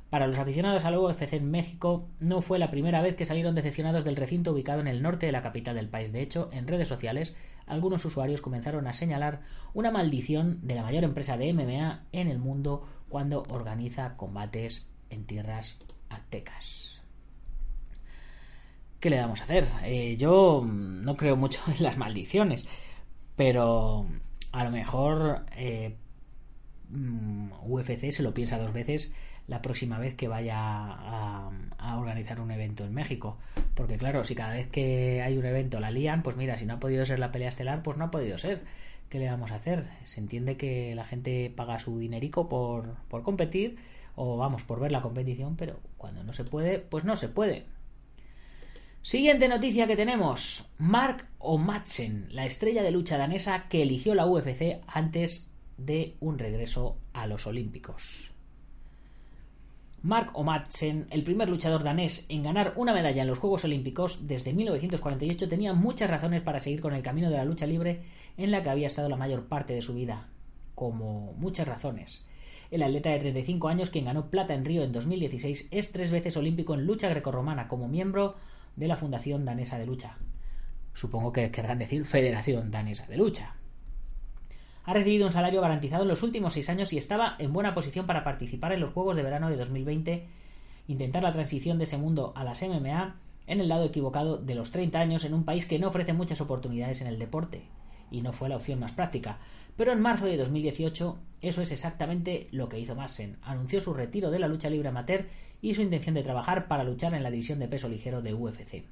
Para 0.09 0.27
los 0.27 0.37
aficionados 0.37 0.83
al 0.83 0.97
UFC 0.97 1.31
en 1.33 1.49
México, 1.49 2.09
no 2.19 2.41
fue 2.41 2.59
la 2.59 2.69
primera 2.69 3.01
vez 3.01 3.15
que 3.15 3.25
salieron 3.25 3.55
decepcionados 3.55 4.03
del 4.03 4.17
recinto 4.17 4.51
ubicado 4.51 4.81
en 4.81 4.87
el 4.87 5.01
norte 5.01 5.25
de 5.25 5.31
la 5.31 5.41
capital 5.41 5.75
del 5.75 5.87
país. 5.87 6.11
De 6.11 6.21
hecho, 6.21 6.49
en 6.51 6.67
redes 6.67 6.89
sociales, 6.89 7.33
algunos 7.65 8.03
usuarios 8.03 8.41
comenzaron 8.41 8.87
a 8.87 8.93
señalar 8.93 9.39
una 9.73 9.91
maldición 9.91 10.59
de 10.67 10.75
la 10.75 10.83
mayor 10.83 11.05
empresa 11.05 11.37
de 11.37 11.53
MMA 11.53 12.01
en 12.11 12.27
el 12.27 12.39
mundo 12.39 12.85
cuando 13.07 13.43
organiza 13.47 14.17
combates 14.17 14.89
en 15.09 15.25
tierras 15.25 15.77
aztecas. 16.09 16.90
¿Qué 19.01 19.09
le 19.09 19.19
vamos 19.19 19.41
a 19.41 19.43
hacer? 19.43 19.67
Eh, 19.83 20.15
yo 20.17 20.63
no 20.65 21.17
creo 21.17 21.35
mucho 21.35 21.61
en 21.77 21.83
las 21.83 21.97
maldiciones, 21.97 22.67
pero 23.35 24.05
a 24.53 24.63
lo 24.63 24.71
mejor 24.71 25.43
eh, 25.57 25.95
mm, 26.89 27.51
UFC 27.65 28.11
se 28.11 28.23
lo 28.23 28.33
piensa 28.33 28.57
dos 28.59 28.71
veces 28.71 29.11
la 29.47 29.61
próxima 29.61 29.97
vez 29.99 30.15
que 30.15 30.27
vaya 30.27 30.57
a, 30.57 31.51
a, 31.77 31.97
organizar 31.97 32.39
un 32.39 32.51
evento 32.51 32.85
en 32.85 32.93
México. 32.93 33.37
Porque 33.75 33.97
claro, 33.97 34.23
si 34.23 34.35
cada 34.35 34.53
vez 34.53 34.67
que 34.67 35.21
hay 35.21 35.37
un 35.37 35.45
evento 35.45 35.79
la 35.79 35.91
lían, 35.91 36.23
pues 36.23 36.37
mira, 36.37 36.57
si 36.57 36.65
no 36.65 36.75
ha 36.75 36.79
podido 36.79 37.05
ser 37.05 37.19
la 37.19 37.31
pelea 37.31 37.49
estelar, 37.49 37.83
pues 37.83 37.97
no 37.97 38.05
ha 38.05 38.11
podido 38.11 38.37
ser. 38.37 38.61
¿Qué 39.09 39.19
le 39.19 39.29
vamos 39.29 39.51
a 39.51 39.55
hacer? 39.55 39.87
Se 40.05 40.21
entiende 40.21 40.55
que 40.57 40.95
la 40.95 41.03
gente 41.03 41.51
paga 41.53 41.79
su 41.79 41.99
dinerico 41.99 42.47
por, 42.47 42.95
por 43.09 43.23
competir 43.23 43.77
o 44.15 44.37
vamos, 44.37 44.63
por 44.63 44.79
ver 44.79 44.91
la 44.91 45.01
competición, 45.01 45.57
pero 45.57 45.79
cuando 45.97 46.23
no 46.23 46.33
se 46.33 46.45
puede, 46.45 46.79
pues 46.79 47.03
no 47.03 47.15
se 47.15 47.27
puede. 47.27 47.65
Siguiente 49.03 49.47
noticia 49.47 49.87
que 49.87 49.95
tenemos. 49.95 50.69
Mark 50.77 51.27
O'Madsen, 51.39 52.27
la 52.29 52.45
estrella 52.45 52.83
de 52.83 52.91
lucha 52.91 53.17
danesa 53.17 53.65
que 53.67 53.81
eligió 53.81 54.13
la 54.13 54.27
UFC 54.27 54.79
antes 54.85 55.49
de 55.77 56.17
un 56.19 56.37
regreso 56.37 56.99
a 57.11 57.25
los 57.25 57.47
Olímpicos. 57.47 58.31
Mark 60.03 60.29
O'Madsen, 60.33 61.07
el 61.09 61.23
primer 61.23 61.49
luchador 61.49 61.81
danés 61.81 62.27
en 62.29 62.43
ganar 62.43 62.73
una 62.75 62.93
medalla 62.93 63.23
en 63.23 63.27
los 63.27 63.39
Juegos 63.39 63.65
Olímpicos 63.65 64.27
desde 64.27 64.53
1948, 64.53 65.49
tenía 65.49 65.73
muchas 65.73 66.11
razones 66.11 66.43
para 66.43 66.59
seguir 66.59 66.79
con 66.79 66.93
el 66.93 67.01
camino 67.01 67.31
de 67.31 67.37
la 67.37 67.45
lucha 67.45 67.65
libre 67.65 68.03
en 68.37 68.51
la 68.51 68.61
que 68.61 68.69
había 68.69 68.85
estado 68.85 69.09
la 69.09 69.17
mayor 69.17 69.47
parte 69.47 69.73
de 69.73 69.81
su 69.81 69.95
vida. 69.95 70.29
Como 70.75 71.33
muchas 71.39 71.67
razones. 71.67 72.23
El 72.69 72.83
atleta 72.83 73.09
de 73.09 73.19
35 73.19 73.67
años, 73.67 73.89
quien 73.89 74.05
ganó 74.05 74.29
plata 74.29 74.53
en 74.53 74.63
Río 74.63 74.83
en 74.83 74.91
2016, 74.91 75.69
es 75.71 75.91
tres 75.91 76.11
veces 76.11 76.37
olímpico 76.37 76.75
en 76.75 76.85
lucha 76.85 77.09
grecorromana 77.09 77.67
como 77.67 77.87
miembro 77.87 78.35
de 78.75 78.87
la 78.87 78.97
Fundación 78.97 79.45
Danesa 79.45 79.77
de 79.77 79.85
Lucha. 79.85 80.17
Supongo 80.93 81.31
que 81.31 81.51
querrán 81.51 81.77
decir 81.77 82.05
Federación 82.05 82.71
Danesa 82.71 83.07
de 83.07 83.17
Lucha. 83.17 83.55
Ha 84.83 84.93
recibido 84.93 85.27
un 85.27 85.31
salario 85.31 85.61
garantizado 85.61 86.03
en 86.03 86.09
los 86.09 86.23
últimos 86.23 86.53
seis 86.53 86.69
años 86.69 86.91
y 86.91 86.97
estaba 86.97 87.35
en 87.39 87.53
buena 87.53 87.73
posición 87.73 88.07
para 88.07 88.23
participar 88.23 88.71
en 88.73 88.79
los 88.79 88.93
Juegos 88.93 89.15
de 89.15 89.23
Verano 89.23 89.49
de 89.49 89.57
2020, 89.57 90.27
intentar 90.87 91.23
la 91.23 91.33
transición 91.33 91.77
de 91.77 91.83
ese 91.83 91.97
mundo 91.97 92.33
a 92.35 92.43
las 92.43 92.61
MMA 92.61 93.15
en 93.47 93.59
el 93.59 93.69
lado 93.69 93.85
equivocado 93.85 94.37
de 94.37 94.55
los 94.55 94.71
30 94.71 94.99
años 94.99 95.25
en 95.25 95.33
un 95.33 95.45
país 95.45 95.67
que 95.67 95.79
no 95.79 95.89
ofrece 95.89 96.13
muchas 96.13 96.41
oportunidades 96.41 97.01
en 97.01 97.07
el 97.07 97.19
deporte, 97.19 97.63
y 98.11 98.21
no 98.21 98.33
fue 98.33 98.49
la 98.49 98.57
opción 98.57 98.79
más 98.79 98.91
práctica. 98.91 99.39
Pero 99.75 99.93
en 99.93 100.01
marzo 100.01 100.25
de 100.25 100.37
2018 100.37 101.17
eso 101.41 101.61
es 101.61 101.71
exactamente 101.71 102.47
lo 102.51 102.69
que 102.69 102.79
hizo 102.79 102.95
Massen. 102.95 103.37
Anunció 103.41 103.81
su 103.81 103.93
retiro 103.93 104.29
de 104.29 104.39
la 104.39 104.47
lucha 104.47 104.69
libre 104.69 104.89
amateur 104.89 105.25
y 105.61 105.73
su 105.73 105.81
intención 105.81 106.13
de 106.13 106.23
trabajar 106.23 106.67
para 106.67 106.83
luchar 106.83 107.13
en 107.13 107.23
la 107.23 107.31
división 107.31 107.59
de 107.59 107.67
peso 107.67 107.89
ligero 107.89 108.21
de 108.21 108.33
UFC. 108.33 108.83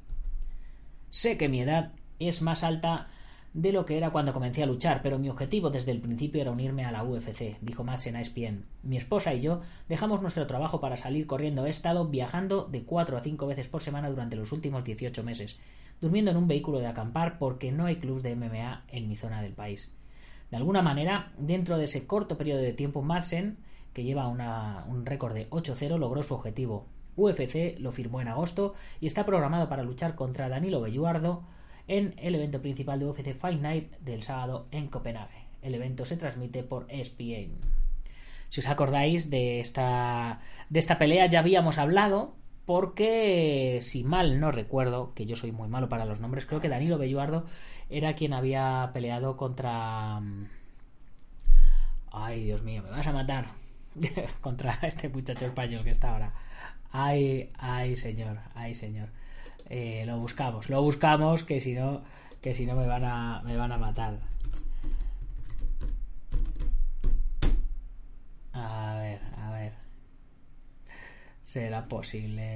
Sé 1.10 1.38
que 1.38 1.50
mi 1.50 1.62
edad 1.62 1.92
es 2.20 2.42
más 2.42 2.64
alta 2.64 3.08
de 3.54 3.72
lo 3.72 3.86
que 3.86 3.98
era 3.98 4.12
cuando 4.12 4.34
comencé 4.34 4.62
a 4.62 4.68
luchar, 4.68 5.02
pero 5.02 5.18
mi 5.18 5.30
objetivo 5.30 5.70
desde 5.70 5.92
el 5.92 6.02
principio 6.02 6.42
era 6.42 6.52
unirme 6.52 6.86
a 6.86 6.92
la 6.92 7.04
UFC, 7.04 7.58
dijo 7.62 7.84
Madsen 7.84 8.16
a 8.16 8.22
ESPN. 8.22 8.66
Mi 8.84 8.98
esposa 8.98 9.34
y 9.34 9.42
yo 9.42 9.62
dejamos 9.88 10.22
nuestro 10.22 10.46
trabajo 10.46 10.80
para 10.80 10.98
salir 10.98 11.26
corriendo. 11.26 11.66
He 11.66 11.70
estado 11.70 12.08
viajando 12.08 12.66
de 12.66 12.84
cuatro 12.84 13.18
a 13.18 13.22
cinco 13.22 13.48
veces 13.48 13.68
por 13.68 13.82
semana 13.82 14.10
durante 14.10 14.36
los 14.36 14.52
últimos 14.52 14.84
18 14.84 15.24
meses, 15.24 15.58
durmiendo 16.02 16.32
en 16.32 16.38
un 16.38 16.48
vehículo 16.48 16.80
de 16.80 16.88
acampar 16.88 17.38
porque 17.38 17.72
no 17.72 17.86
hay 17.86 17.98
clubs 17.98 18.24
de 18.24 18.36
MMA 18.36 18.84
en 18.88 19.08
mi 19.08 19.18
zona 19.18 19.42
del 19.42 19.54
país. 19.54 19.92
De 20.52 20.58
alguna 20.58 20.82
manera, 20.82 21.32
dentro 21.38 21.78
de 21.78 21.86
ese 21.86 22.08
corto 22.08 22.38
periodo 22.38 22.62
de 22.62 22.74
tiempo, 22.74 23.02
Madsen 23.02 23.58
que 23.94 24.04
lleva 24.04 24.28
un 24.28 25.06
récord 25.06 25.34
de 25.34 25.50
8-0, 25.50 25.98
logró 25.98 26.24
su 26.24 26.34
objetivo. 26.34 26.88
UFC 27.16 27.78
lo 27.80 27.92
firmó 27.92 28.22
en 28.22 28.30
agosto 28.30 28.74
y 29.02 29.08
está 29.08 29.26
programado 29.26 29.68
para 29.68 29.84
luchar 29.84 30.16
contra 30.16 30.48
Danilo 30.48 30.80
Belluardo 30.80 31.44
en 31.88 32.14
el 32.18 32.36
evento 32.36 32.62
principal 32.62 33.00
de 33.00 33.08
UFC 33.08 33.36
Fight 33.36 33.60
Night 33.60 33.92
del 34.00 34.22
sábado 34.22 34.68
en 34.72 34.88
Copenhague. 34.88 35.48
El 35.62 35.76
evento 35.76 36.06
se 36.06 36.18
transmite 36.18 36.64
por 36.64 36.86
ESPN. 36.90 37.58
Si 38.50 38.62
os 38.62 38.68
acordáis 38.68 39.30
de 39.30 39.60
esta, 39.60 40.40
de 40.70 40.80
esta 40.80 40.98
pelea 40.98 41.26
ya 41.26 41.40
habíamos 41.40 41.78
hablado 41.78 42.36
porque 42.70 43.80
si 43.82 44.04
mal 44.04 44.40
no 44.40 44.52
recuerdo, 44.52 45.16
que 45.16 45.26
yo 45.26 45.36
soy 45.36 45.52
muy 45.52 45.68
malo 45.68 45.90
para 45.90 46.06
los 46.06 46.20
nombres, 46.20 46.46
creo 46.46 46.62
que 46.62 46.70
Danilo 46.70 47.00
Belluardo 47.00 47.48
era 47.90 48.14
quien 48.14 48.32
había 48.32 48.92
peleado 48.94 49.38
contra... 49.38 50.22
Ay, 52.12 52.44
Dios 52.44 52.62
mío, 52.62 52.84
me 52.84 52.92
vas 52.92 53.08
a 53.08 53.12
matar. 53.12 53.48
contra 54.42 54.78
este 54.84 55.10
muchacho 55.10 55.48
español 55.48 55.84
que 55.84 55.90
está 55.90 56.12
ahora. 56.12 56.32
Ay, 56.92 57.50
ay, 57.58 57.96
señor, 57.96 58.38
ay, 58.54 58.76
señor. 58.76 59.10
Eh, 59.68 60.04
lo 60.06 60.20
buscamos, 60.20 60.70
lo 60.70 60.84
buscamos, 60.84 61.44
que 61.44 61.60
si 61.62 61.74
no, 61.74 62.04
que 62.40 62.54
si 62.54 62.68
no 62.68 62.76
me 62.76 62.86
van 62.86 63.04
a, 63.04 63.42
me 63.46 63.58
van 63.58 63.72
a 63.72 63.80
matar. 63.80 64.20
A 68.54 68.96
ver. 69.00 69.39
¿Será 71.50 71.88
posible? 71.88 72.54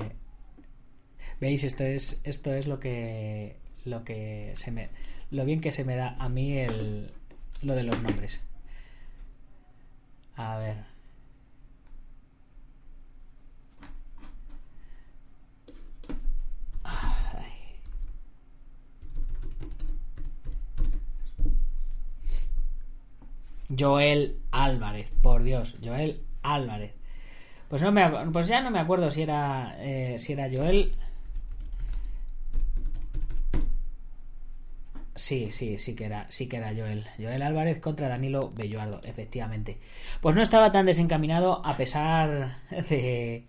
¿Veis? 1.41 1.63
Esto 1.63 1.83
es, 1.83 2.21
esto 2.23 2.53
es 2.53 2.67
lo 2.67 2.79
que, 2.79 3.55
lo 3.85 4.03
que 4.03 4.51
se 4.53 4.69
me, 4.69 4.89
lo 5.31 5.45
bien 5.45 5.62
que 5.62 5.71
se 5.71 5.83
me 5.83 5.95
da 5.95 6.15
a 6.19 6.29
mí 6.29 6.59
el, 6.59 7.12
lo 7.63 7.73
de 7.73 7.81
los 7.81 8.00
nombres. 8.03 8.43
A 10.35 10.57
ver. 10.59 10.77
Joel 23.75 24.38
Álvarez, 24.51 25.09
por 25.23 25.41
Dios, 25.41 25.77
Joel 25.83 26.21
Álvarez. 26.43 26.93
Pues, 27.73 27.81
no 27.81 27.91
me, 27.91 28.07
pues 28.31 28.47
ya 28.47 28.61
no 28.61 28.69
me 28.69 28.77
acuerdo 28.77 29.09
si 29.09 29.23
era, 29.23 29.75
eh, 29.79 30.19
si 30.19 30.33
era 30.33 30.47
Joel. 30.47 30.93
Sí, 35.15 35.51
sí, 35.51 35.79
sí 35.79 35.95
que 35.95 36.05
era, 36.05 36.27
sí 36.29 36.47
que 36.47 36.57
era 36.57 36.67
Joel. 36.67 37.07
Joel 37.17 37.41
Álvarez 37.41 37.79
contra 37.79 38.09
Danilo 38.09 38.51
Belluardo, 38.51 39.01
efectivamente. 39.03 39.79
Pues 40.21 40.35
no 40.35 40.43
estaba 40.43 40.71
tan 40.71 40.85
desencaminado 40.85 41.65
a 41.65 41.75
pesar 41.75 42.59
de 42.89 43.47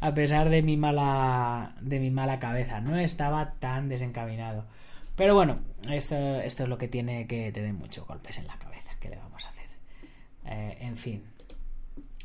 a 0.00 0.14
pesar 0.14 0.48
de 0.48 0.62
mi 0.62 0.78
mala 0.78 1.74
de 1.82 2.00
mi 2.00 2.10
mala 2.10 2.38
cabeza, 2.38 2.80
no 2.80 2.96
estaba 2.96 3.56
tan 3.58 3.90
desencaminado. 3.90 4.64
Pero 5.16 5.34
bueno, 5.34 5.58
esto, 5.90 6.16
esto 6.40 6.62
es 6.62 6.68
lo 6.70 6.78
que 6.78 6.88
tiene 6.88 7.26
que 7.26 7.52
tener 7.52 7.74
muchos 7.74 8.06
golpes 8.06 8.38
en 8.38 8.46
la 8.46 8.56
cabeza. 8.56 8.92
¿Qué 8.98 9.10
le 9.10 9.16
vamos 9.16 9.44
a 9.44 9.50
hacer? 9.50 9.68
Eh, 10.46 10.78
en 10.80 10.96
fin. 10.96 11.22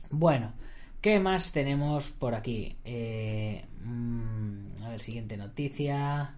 Bueno, 0.09 0.53
¿qué 1.01 1.19
más 1.19 1.51
tenemos 1.51 2.11
por 2.11 2.35
aquí? 2.35 2.75
Eh, 2.83 3.65
mm, 3.83 4.83
a 4.83 4.89
ver, 4.89 4.99
siguiente 4.99 5.37
noticia. 5.37 6.35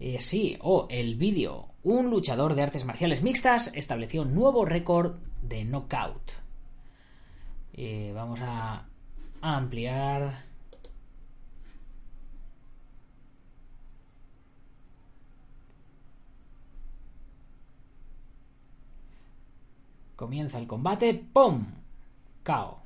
Eh, 0.00 0.20
sí, 0.20 0.56
oh, 0.60 0.86
el 0.90 1.16
vídeo. 1.16 1.68
Un 1.82 2.10
luchador 2.10 2.54
de 2.54 2.62
artes 2.62 2.84
marciales 2.84 3.22
mixtas 3.22 3.70
estableció 3.74 4.22
un 4.22 4.34
nuevo 4.34 4.64
récord 4.64 5.16
de 5.42 5.64
knockout. 5.64 6.32
vamos 8.14 8.40
a 8.40 8.86
ampliar 9.40 10.46
Comienza 20.16 20.58
el 20.58 20.66
combate. 20.66 21.12
¡Pum! 21.14 21.66
KO. 22.42 22.85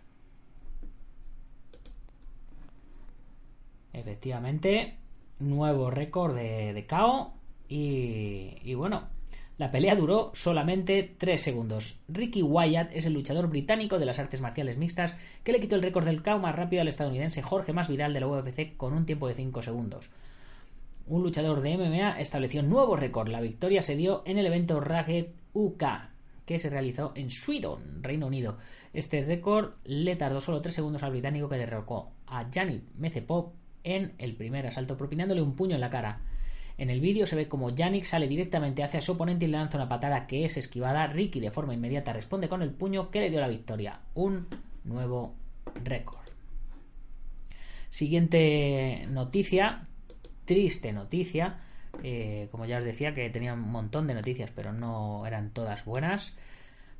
Efectivamente, 4.00 4.97
nuevo 5.38 5.90
récord 5.90 6.35
de, 6.35 6.73
de 6.73 6.87
KO. 6.87 7.35
Y, 7.69 8.57
y 8.62 8.75
bueno, 8.75 9.09
la 9.61 9.71
pelea 9.71 9.95
duró 9.95 10.30
solamente 10.33 11.14
3 11.19 11.38
segundos. 11.38 12.00
Ricky 12.09 12.42
Wyatt 12.42 12.92
es 12.95 13.04
el 13.04 13.12
luchador 13.12 13.49
británico 13.49 13.99
de 13.99 14.07
las 14.07 14.19
artes 14.19 14.40
marciales 14.40 14.78
mixtas 14.78 15.14
que 15.45 15.52
le 15.52 15.61
quitó 15.61 15.76
el 15.76 15.83
récord 15.83 16.07
del 16.07 16.23
KO 16.23 16.38
más 16.38 16.57
rápido 16.57 16.80
al 16.80 16.88
estadounidense 16.88 17.42
Jorge 17.42 17.75
Masvidal 17.75 18.14
de 18.14 18.21
la 18.21 18.26
UFC 18.26 18.75
con 18.78 18.95
un 18.95 19.04
tiempo 19.04 19.28
de 19.28 19.35
5 19.35 19.61
segundos. 19.61 20.09
Un 21.07 21.23
luchador 21.23 21.61
de 21.61 21.76
MMA 21.76 22.21
estableció 22.21 22.62
un 22.62 22.71
nuevo 22.71 22.97
récord. 22.97 23.28
La 23.28 23.42
victoria 23.42 23.83
se 23.83 23.97
dio 23.97 24.23
en 24.25 24.38
el 24.38 24.47
evento 24.47 24.80
Ragged 24.80 25.26
UK, 25.52 25.85
que 26.47 26.59
se 26.59 26.71
realizó 26.71 27.12
en 27.14 27.28
Sweden, 27.28 28.02
Reino 28.02 28.28
Unido. 28.28 28.57
Este 28.95 29.23
récord 29.23 29.73
le 29.85 30.16
tardó 30.16 30.40
solo 30.40 30.62
3 30.62 30.75
segundos 30.75 31.02
al 31.02 31.11
británico 31.11 31.50
que 31.50 31.59
derrocó 31.59 32.12
a 32.26 32.49
Janet 32.50 32.83
Mecepop 32.97 33.60
en 33.85 34.15
el 34.19 34.35
primer 34.35 34.67
asalto, 34.67 34.97
propinándole 34.97 35.43
un 35.43 35.57
puño 35.57 35.75
en 35.75 35.81
la 35.81 35.91
cara. 35.91 36.21
En 36.79 36.89
el 36.89 37.01
vídeo 37.01 37.27
se 37.27 37.37
ve 37.37 37.47
como 37.47 37.71
Yannick 37.71 38.05
sale 38.05 38.27
directamente 38.27 38.83
hacia 38.83 39.03
su 39.03 39.13
oponente 39.13 39.45
y 39.45 39.49
le 39.49 39.59
lanza 39.59 39.77
una 39.77 39.89
patada 39.89 40.27
que 40.27 40.45
es 40.45 40.57
esquivada. 40.57 41.07
Ricky 41.07 41.39
de 41.39 41.51
forma 41.51 41.75
inmediata 41.75 42.13
responde 42.13 42.49
con 42.49 42.63
el 42.63 42.71
puño 42.71 43.11
que 43.11 43.21
le 43.21 43.31
dio 43.31 43.41
la 43.41 43.49
victoria. 43.49 44.01
Un 44.15 44.47
nuevo 44.85 45.35
récord. 45.85 46.27
Siguiente 47.91 49.07
noticia, 49.11 49.89
triste 50.47 50.93
noticia. 50.93 51.59
Eh, 52.03 52.49
como 52.51 52.65
ya 52.65 52.79
os 52.79 52.85
decía, 52.85 53.15
que 53.15 53.29
tenía 53.29 53.53
un 53.53 53.71
montón 53.71 54.07
de 54.07 54.15
noticias, 54.15 54.51
pero 54.55 54.73
no 54.73 55.27
eran 55.27 55.51
todas 55.51 55.85
buenas. 55.85 56.35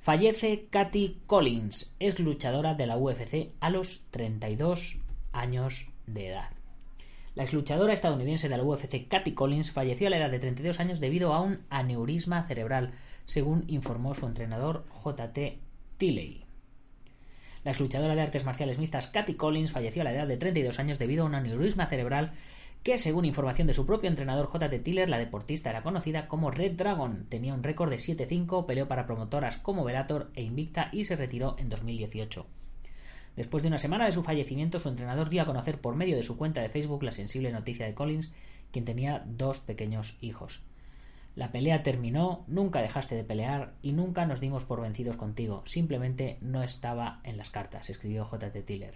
Fallece 0.01 0.67
Katy 0.69 1.23
Collins, 1.27 1.95
es 1.99 2.19
luchadora 2.19 2.75
de 2.75 2.87
la 2.87 2.97
UFC 2.97 3.53
a 3.61 3.71
los 3.71 4.03
32 4.11 4.99
años 5.33 5.89
de 6.07 6.29
edad. 6.29 6.60
La 7.37 7.45
ex 7.45 7.53
luchadora 7.53 7.93
estadounidense 7.93 8.49
de 8.49 8.57
la 8.57 8.65
UFC 8.65 9.07
Katy 9.07 9.35
Collins 9.35 9.71
falleció 9.71 10.09
a 10.09 10.11
la 10.11 10.17
edad 10.17 10.31
de 10.31 10.41
32 10.41 10.81
años 10.81 10.99
debido 10.99 11.33
a 11.33 11.41
un 11.41 11.61
aneurisma 11.71 12.43
cerebral, 12.43 12.93
según 13.25 13.65
informó 13.69 14.15
su 14.15 14.27
entrenador 14.27 14.85
JT 15.05 15.61
Tilley. 15.97 16.45
La 17.63 17.71
ex 17.71 17.79
luchadora 17.79 18.17
de 18.17 18.23
artes 18.23 18.45
marciales 18.45 18.79
mixtas 18.79 19.07
Katy 19.09 19.35
Collins 19.35 19.71
falleció 19.71 20.03
a 20.03 20.07
la 20.07 20.13
edad 20.13 20.27
de 20.27 20.39
32 20.39 20.81
años 20.81 20.99
debido 20.99 21.23
a 21.23 21.27
un 21.27 21.37
aneurisma 21.37 21.87
cerebral 21.87 22.33
que, 22.83 22.99
según 22.99 23.25
información 23.25 23.69
de 23.69 23.75
su 23.75 23.87
propio 23.87 24.11
entrenador 24.11 24.51
JT 24.53 24.83
Tiller, 24.83 25.09
la 25.09 25.19
deportista 25.19 25.71
era 25.71 25.83
conocida 25.83 26.27
como 26.27 26.51
Red 26.51 26.73
Dragon. 26.73 27.27
Tenía 27.29 27.55
un 27.55 27.63
récord 27.63 27.91
de 27.91 27.97
7-5, 27.97 28.67
peleó 28.67 28.89
para 28.89 29.07
promotoras 29.07 29.59
como 29.59 29.85
Velator 29.85 30.31
e 30.35 30.43
Invicta 30.43 30.89
y 30.91 31.05
se 31.05 31.15
retiró 31.15 31.55
en 31.59 31.69
2018. 31.69 32.47
Después 33.37 33.63
de 33.63 33.69
una 33.69 33.79
semana 33.79 34.07
de 34.07 34.13
su 34.13 34.23
fallecimiento, 34.23 34.79
su 34.79 34.89
entrenador 34.89 35.29
dio 35.31 35.43
a 35.43 35.47
conocer 35.47 35.81
por 35.81 35.97
medio 35.97 36.17
de 36.17 36.23
su 36.23 36.37
cuenta 36.37 36.61
de 36.61 36.69
Facebook 36.69 37.03
la 37.03 37.13
sensible 37.13 37.53
noticia 37.53 37.87
de 37.87 37.95
Collins, 37.95 38.33
quien 38.73 38.85
tenía 38.85 39.25
dos 39.27 39.61
pequeños 39.61 40.17
hijos. 40.21 40.63
La 41.37 41.53
pelea 41.53 41.83
terminó, 41.83 42.45
nunca 42.49 42.83
dejaste 42.83 43.15
de 43.15 43.25
pelear 43.25 43.75
y 43.83 43.93
nunca 43.93 44.27
nos 44.27 44.41
dimos 44.41 44.65
por 44.65 44.81
vencidos 44.81 45.17
contigo. 45.17 45.63
Simplemente 45.65 46.39
no 46.41 46.63
estaba 46.63 47.21
en 47.25 47.37
las 47.37 47.51
cartas, 47.51 47.89
escribió 47.89 48.29
JT 48.29 48.65
Tiller. 48.67 48.95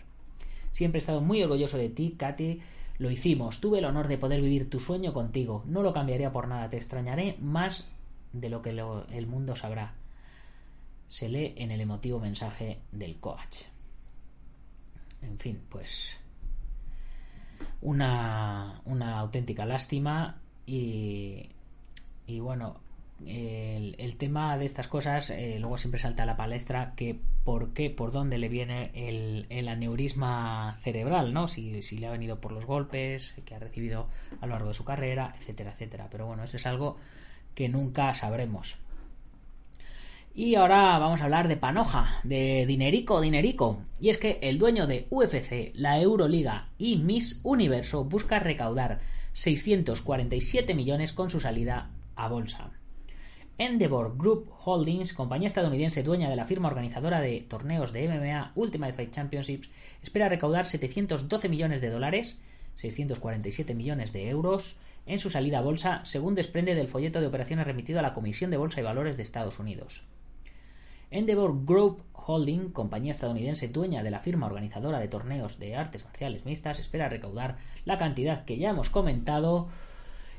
Siempre 0.73 0.99
he 0.99 1.01
estado 1.01 1.21
muy 1.21 1.43
orgulloso 1.43 1.79
de 1.79 1.89
ti, 1.89 2.17
Katy. 2.19 2.61
Lo 2.99 3.11
hicimos. 3.11 3.61
Tuve 3.61 3.79
el 3.79 3.85
honor 3.85 4.09
de 4.09 4.19
poder 4.19 4.41
vivir 4.41 4.69
tu 4.69 4.81
sueño 4.81 5.13
contigo. 5.13 5.63
No 5.67 5.83
lo 5.83 5.93
cambiaría 5.93 6.33
por 6.33 6.49
nada. 6.49 6.69
Te 6.69 6.77
extrañaré 6.77 7.37
más 7.41 7.89
de 8.33 8.49
lo 8.49 8.61
que 8.61 8.71
el 8.71 9.27
mundo 9.29 9.55
sabrá. 9.55 9.95
Se 11.09 11.29
lee 11.29 11.55
en 11.57 11.71
el 11.71 11.81
emotivo 11.81 12.19
mensaje 12.19 12.81
del 12.91 13.21
coach. 13.21 13.74
En 15.25 15.39
fin, 15.39 15.61
pues 15.69 16.19
una, 17.81 18.81
una 18.85 19.19
auténtica 19.19 19.67
lástima 19.67 20.41
y, 20.67 21.51
y 22.27 22.41
bueno, 22.41 22.81
el, 23.27 23.95
el, 23.99 24.17
tema 24.17 24.57
de 24.59 24.65
estas 24.65 24.89
cosas 24.89 25.31
eh, 25.31 25.59
luego 25.61 25.79
siempre 25.79 26.01
salta 26.01 26.25
a 26.25 26.27
la 26.27 26.37
palestra 26.37 26.95
que 26.97 27.19
por 27.45 27.73
qué, 27.73 27.91
por 27.91 28.13
dónde 28.13 28.39
le 28.39 28.49
viene 28.49 28.91
el, 28.95 29.47
el 29.51 29.69
aneurisma 29.69 30.79
cerebral, 30.83 31.33
¿no? 31.33 31.49
Si, 31.49 31.81
si, 31.83 31.99
le 31.99 32.07
ha 32.07 32.11
venido 32.11 32.41
por 32.41 32.53
los 32.53 32.67
golpes 32.67 33.35
que 33.45 33.55
ha 33.55 33.59
recibido 33.59 34.09
a 34.41 34.47
lo 34.47 34.53
largo 34.53 34.69
de 34.69 34.75
su 34.75 34.85
carrera, 34.85 35.35
etcétera, 35.39 35.73
etcétera. 35.73 36.09
Pero 36.11 36.27
bueno, 36.27 36.45
eso 36.45 36.57
es 36.57 36.67
algo 36.67 36.97
que 37.55 37.69
nunca 37.69 38.15
sabremos. 38.15 38.79
Y 40.37 40.57
ahora 40.57 40.99
vamos 40.99 41.21
a 41.21 41.27
hablar 41.27 41.47
de 41.47 41.57
Panoja, 41.57 42.19
de 42.25 42.67
Dinerico, 42.67 43.21
Dinerico. 43.21 43.85
Y 44.01 44.09
es 44.09 44.19
que 44.19 44.41
el 44.43 44.59
dueño 44.59 44.89
de 44.89 45.07
UFC, 45.11 45.71
la 45.75 46.01
Euroliga 46.01 46.71
y 46.77 46.97
Miss 46.97 47.39
Universo 47.45 48.03
busca 48.03 48.41
recaudar 48.41 48.99
647 49.35 50.75
millones 50.75 51.13
con 51.13 51.31
su 51.31 51.39
salida 51.39 51.91
a 52.17 52.27
bolsa. 52.27 52.73
Endeavor 53.59 54.19
Group 54.19 54.51
Holdings, 54.65 55.13
compañía 55.13 55.47
estadounidense 55.47 56.03
dueña 56.03 56.29
de 56.29 56.35
la 56.35 56.47
firma 56.47 56.67
organizadora 56.67 57.21
de 57.21 57.43
torneos 57.43 57.93
de 57.93 58.09
MMA 58.09 58.51
Ultimate 58.57 58.95
Fight 58.95 59.13
Championships, 59.13 59.71
espera 60.03 60.29
recaudar 60.29 60.67
712 60.67 61.49
millones 61.49 61.81
de 61.81 61.91
dólares, 61.91 62.41
647 62.75 63.73
millones 63.77 64.13
de 64.13 64.31
euros, 64.31 64.79
en 65.07 65.21
su 65.21 65.31
salida 65.31 65.59
a 65.59 65.63
bolsa, 65.63 66.01
según 66.05 66.35
desprende 66.35 66.75
del 66.75 66.89
folleto 66.89 67.21
de 67.21 67.29
operaciones 67.29 67.69
remitido 67.69 68.01
a 68.01 68.03
la 68.03 68.15
Comisión 68.15 68.51
de 68.51 68.57
Bolsa 68.57 68.81
y 68.81 68.83
Valores 68.83 69.17
de 69.17 69.23
Estados 69.23 69.61
Unidos. 69.61 70.03
Endeavor 71.15 71.65
Group 71.65 72.03
Holding, 72.13 72.71
compañía 72.71 73.13
estadounidense 73.13 73.69
dueña 73.69 74.03
de 74.03 74.11
la 74.11 74.19
firma 74.19 74.47
organizadora 74.47 74.99
de 74.99 75.07
torneos 75.07 75.61
de 75.61 75.77
artes 75.77 76.05
marciales 76.05 76.45
mixtas, 76.45 76.81
espera 76.81 77.09
recaudar 77.09 77.57
la 77.85 77.99
cantidad 77.99 78.45
que 78.45 78.59
ya 78.59 78.71
hemos 78.71 78.91
comentado. 78.91 79.69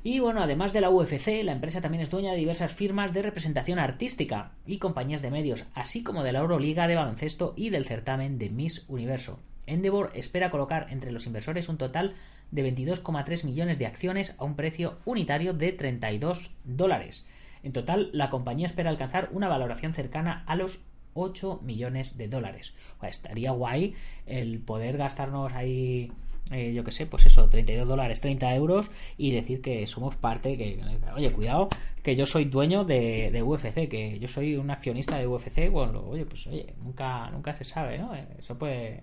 Y 0.04 0.20
bueno, 0.20 0.42
además 0.42 0.74
de 0.74 0.82
la 0.82 0.90
UFC, 0.90 1.46
la 1.46 1.54
empresa 1.54 1.80
también 1.80 2.02
es 2.02 2.10
dueña 2.10 2.34
de 2.34 2.40
diversas 2.40 2.74
firmas 2.74 3.14
de 3.14 3.22
representación 3.22 3.80
artística 3.80 4.52
y 4.68 4.80
compañías 4.80 5.22
de 5.22 5.32
medios, 5.32 5.66
así 5.76 6.04
como 6.04 6.24
de 6.24 6.34
la 6.34 6.40
Euroliga 6.40 6.90
de 6.90 6.96
baloncesto 6.96 7.54
y 7.56 7.70
del 7.70 7.86
certamen 7.86 8.38
de 8.38 8.50
Miss 8.50 8.84
Universo. 8.90 9.40
Endeavor 9.68 10.12
espera 10.14 10.52
colocar 10.52 10.88
entre 10.90 11.14
los 11.14 11.26
inversores 11.26 11.70
un 11.70 11.78
total 11.78 12.16
de 12.52 12.70
22,3 12.70 13.46
millones 13.46 13.80
de 13.80 13.86
acciones 13.86 14.36
a 14.40 14.44
un 14.44 14.58
precio 14.58 14.98
unitario 15.06 15.54
de 15.54 15.72
32 15.72 16.52
dólares. 16.66 17.26
En 17.66 17.74
total, 17.74 18.12
la 18.14 18.30
compañía 18.30 18.68
espera 18.68 18.92
alcanzar 18.92 19.30
una 19.32 19.48
valoración 19.48 19.96
cercana 19.96 20.44
a 20.46 20.56
los 20.56 20.82
8 21.16 21.62
millones 21.64 22.16
de 22.16 22.28
dólares. 22.28 22.76
O 23.02 23.08
estaría 23.08 23.50
guay 23.54 23.96
el 24.28 24.60
poder 24.60 24.98
gastarnos 24.98 25.52
ahí, 25.52 26.12
eh, 26.52 26.74
yo 26.76 26.84
que 26.84 26.92
sé, 26.92 27.08
pues 27.08 27.26
eso, 27.26 27.50
32 27.50 27.88
dólares, 27.88 28.22
30 28.22 28.54
euros 28.54 28.92
y 29.18 29.32
decir 29.32 29.64
que 29.64 29.88
somos 29.88 30.16
parte, 30.16 30.58
que, 30.58 30.80
oye, 31.16 31.32
cuidado, 31.32 31.70
que 32.04 32.16
yo 32.16 32.28
soy 32.28 32.46
dueño 32.46 32.86
de, 32.86 33.32
de, 33.32 33.42
UFC, 33.42 33.90
que 33.90 34.20
yo 34.20 34.28
soy 34.28 34.58
un 34.58 34.70
accionista 34.70 35.18
de 35.18 35.26
UFC, 35.26 35.72
bueno, 35.72 36.06
oye, 36.08 36.28
pues 36.28 36.46
oye, 36.46 36.76
nunca, 36.84 37.32
nunca 37.32 37.58
se 37.58 37.64
sabe, 37.64 37.98
¿no? 37.98 38.12
Eso 38.38 38.60
puede, 38.60 39.02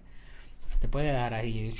te 0.78 0.86
puede 0.86 1.10
dar 1.10 1.34
ahí 1.34 1.74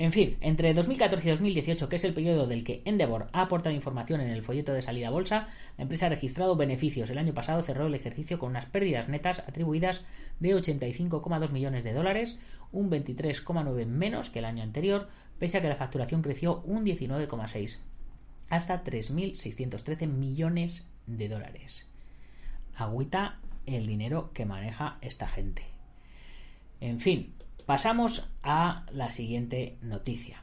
en 0.00 0.12
fin, 0.12 0.38
entre 0.40 0.72
2014 0.72 1.26
y 1.26 1.30
2018, 1.30 1.90
que 1.90 1.96
es 1.96 2.04
el 2.04 2.14
periodo 2.14 2.46
del 2.46 2.64
que 2.64 2.80
Endeavor 2.86 3.28
ha 3.34 3.42
aportado 3.42 3.76
información 3.76 4.22
en 4.22 4.30
el 4.30 4.42
folleto 4.42 4.72
de 4.72 4.80
salida 4.80 5.08
a 5.08 5.10
bolsa, 5.10 5.48
la 5.76 5.82
empresa 5.82 6.06
ha 6.06 6.08
registrado 6.08 6.56
beneficios. 6.56 7.10
El 7.10 7.18
año 7.18 7.34
pasado 7.34 7.60
cerró 7.60 7.86
el 7.86 7.94
ejercicio 7.94 8.38
con 8.38 8.48
unas 8.48 8.64
pérdidas 8.64 9.10
netas 9.10 9.40
atribuidas 9.40 10.02
de 10.38 10.56
85,2 10.56 11.50
millones 11.50 11.84
de 11.84 11.92
dólares, 11.92 12.38
un 12.72 12.90
23,9 12.90 13.84
menos 13.84 14.30
que 14.30 14.38
el 14.38 14.46
año 14.46 14.62
anterior, 14.62 15.10
pese 15.38 15.58
a 15.58 15.60
que 15.60 15.68
la 15.68 15.76
facturación 15.76 16.22
creció 16.22 16.62
un 16.62 16.86
19,6 16.86 17.76
hasta 18.48 18.82
3.613 18.82 20.06
millones 20.06 20.86
de 21.06 21.28
dólares. 21.28 21.86
Agüita 22.74 23.38
el 23.66 23.86
dinero 23.86 24.30
que 24.32 24.46
maneja 24.46 24.96
esta 25.02 25.28
gente. 25.28 25.62
En 26.80 27.00
fin, 27.00 27.34
Pasamos 27.70 28.26
a 28.42 28.84
la 28.90 29.12
siguiente 29.12 29.78
noticia. 29.80 30.42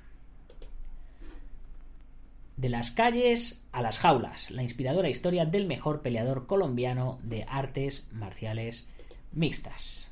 De 2.56 2.70
las 2.70 2.92
calles 2.92 3.62
a 3.74 3.82
las 3.82 4.00
jaulas, 4.00 4.50
la 4.50 4.64
inspiradora 4.64 5.10
historia 5.10 5.46
del 5.46 5.66
mejor 5.66 6.02
peleador 6.02 6.48
colombiano 6.48 7.20
de 7.24 7.44
artes 7.44 8.08
marciales 8.14 8.88
mixtas. 9.34 10.08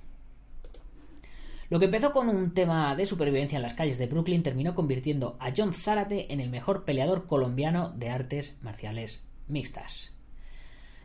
Lo 1.69 1.79
que 1.79 1.85
empezó 1.85 2.11
con 2.11 2.27
un 2.27 2.53
tema 2.53 2.93
de 2.97 3.05
supervivencia 3.05 3.55
en 3.55 3.63
las 3.63 3.75
calles 3.75 3.97
de 3.97 4.07
Brooklyn 4.07 4.43
terminó 4.43 4.75
convirtiendo 4.75 5.37
a 5.39 5.53
John 5.55 5.73
Zárate 5.73 6.33
en 6.33 6.41
el 6.41 6.49
mejor 6.49 6.83
peleador 6.83 7.27
colombiano 7.27 7.91
de 7.91 8.09
artes 8.09 8.57
marciales 8.61 9.25
mixtas. 9.47 10.14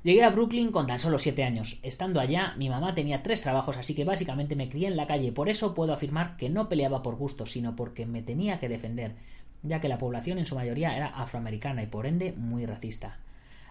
Llegué 0.02 0.24
a 0.24 0.30
Brooklyn 0.30 0.72
con 0.72 0.86
tan 0.86 0.98
solo 0.98 1.18
siete 1.18 1.44
años. 1.44 1.78
Estando 1.82 2.20
allá, 2.20 2.54
mi 2.56 2.70
mamá 2.70 2.94
tenía 2.94 3.22
tres 3.22 3.42
trabajos, 3.42 3.76
así 3.76 3.94
que 3.94 4.04
básicamente 4.04 4.56
me 4.56 4.70
crié 4.70 4.88
en 4.88 4.96
la 4.96 5.06
calle. 5.06 5.30
Por 5.30 5.50
eso 5.50 5.74
puedo 5.74 5.92
afirmar 5.92 6.38
que 6.38 6.48
no 6.48 6.70
peleaba 6.70 7.02
por 7.02 7.16
gusto, 7.16 7.44
sino 7.44 7.76
porque 7.76 8.06
me 8.06 8.22
tenía 8.22 8.58
que 8.58 8.70
defender, 8.70 9.16
ya 9.62 9.78
que 9.78 9.88
la 9.88 9.98
población 9.98 10.38
en 10.38 10.46
su 10.46 10.54
mayoría 10.54 10.96
era 10.96 11.08
afroamericana 11.08 11.82
y 11.82 11.86
por 11.86 12.06
ende 12.06 12.32
muy 12.32 12.64
racista. 12.64 13.18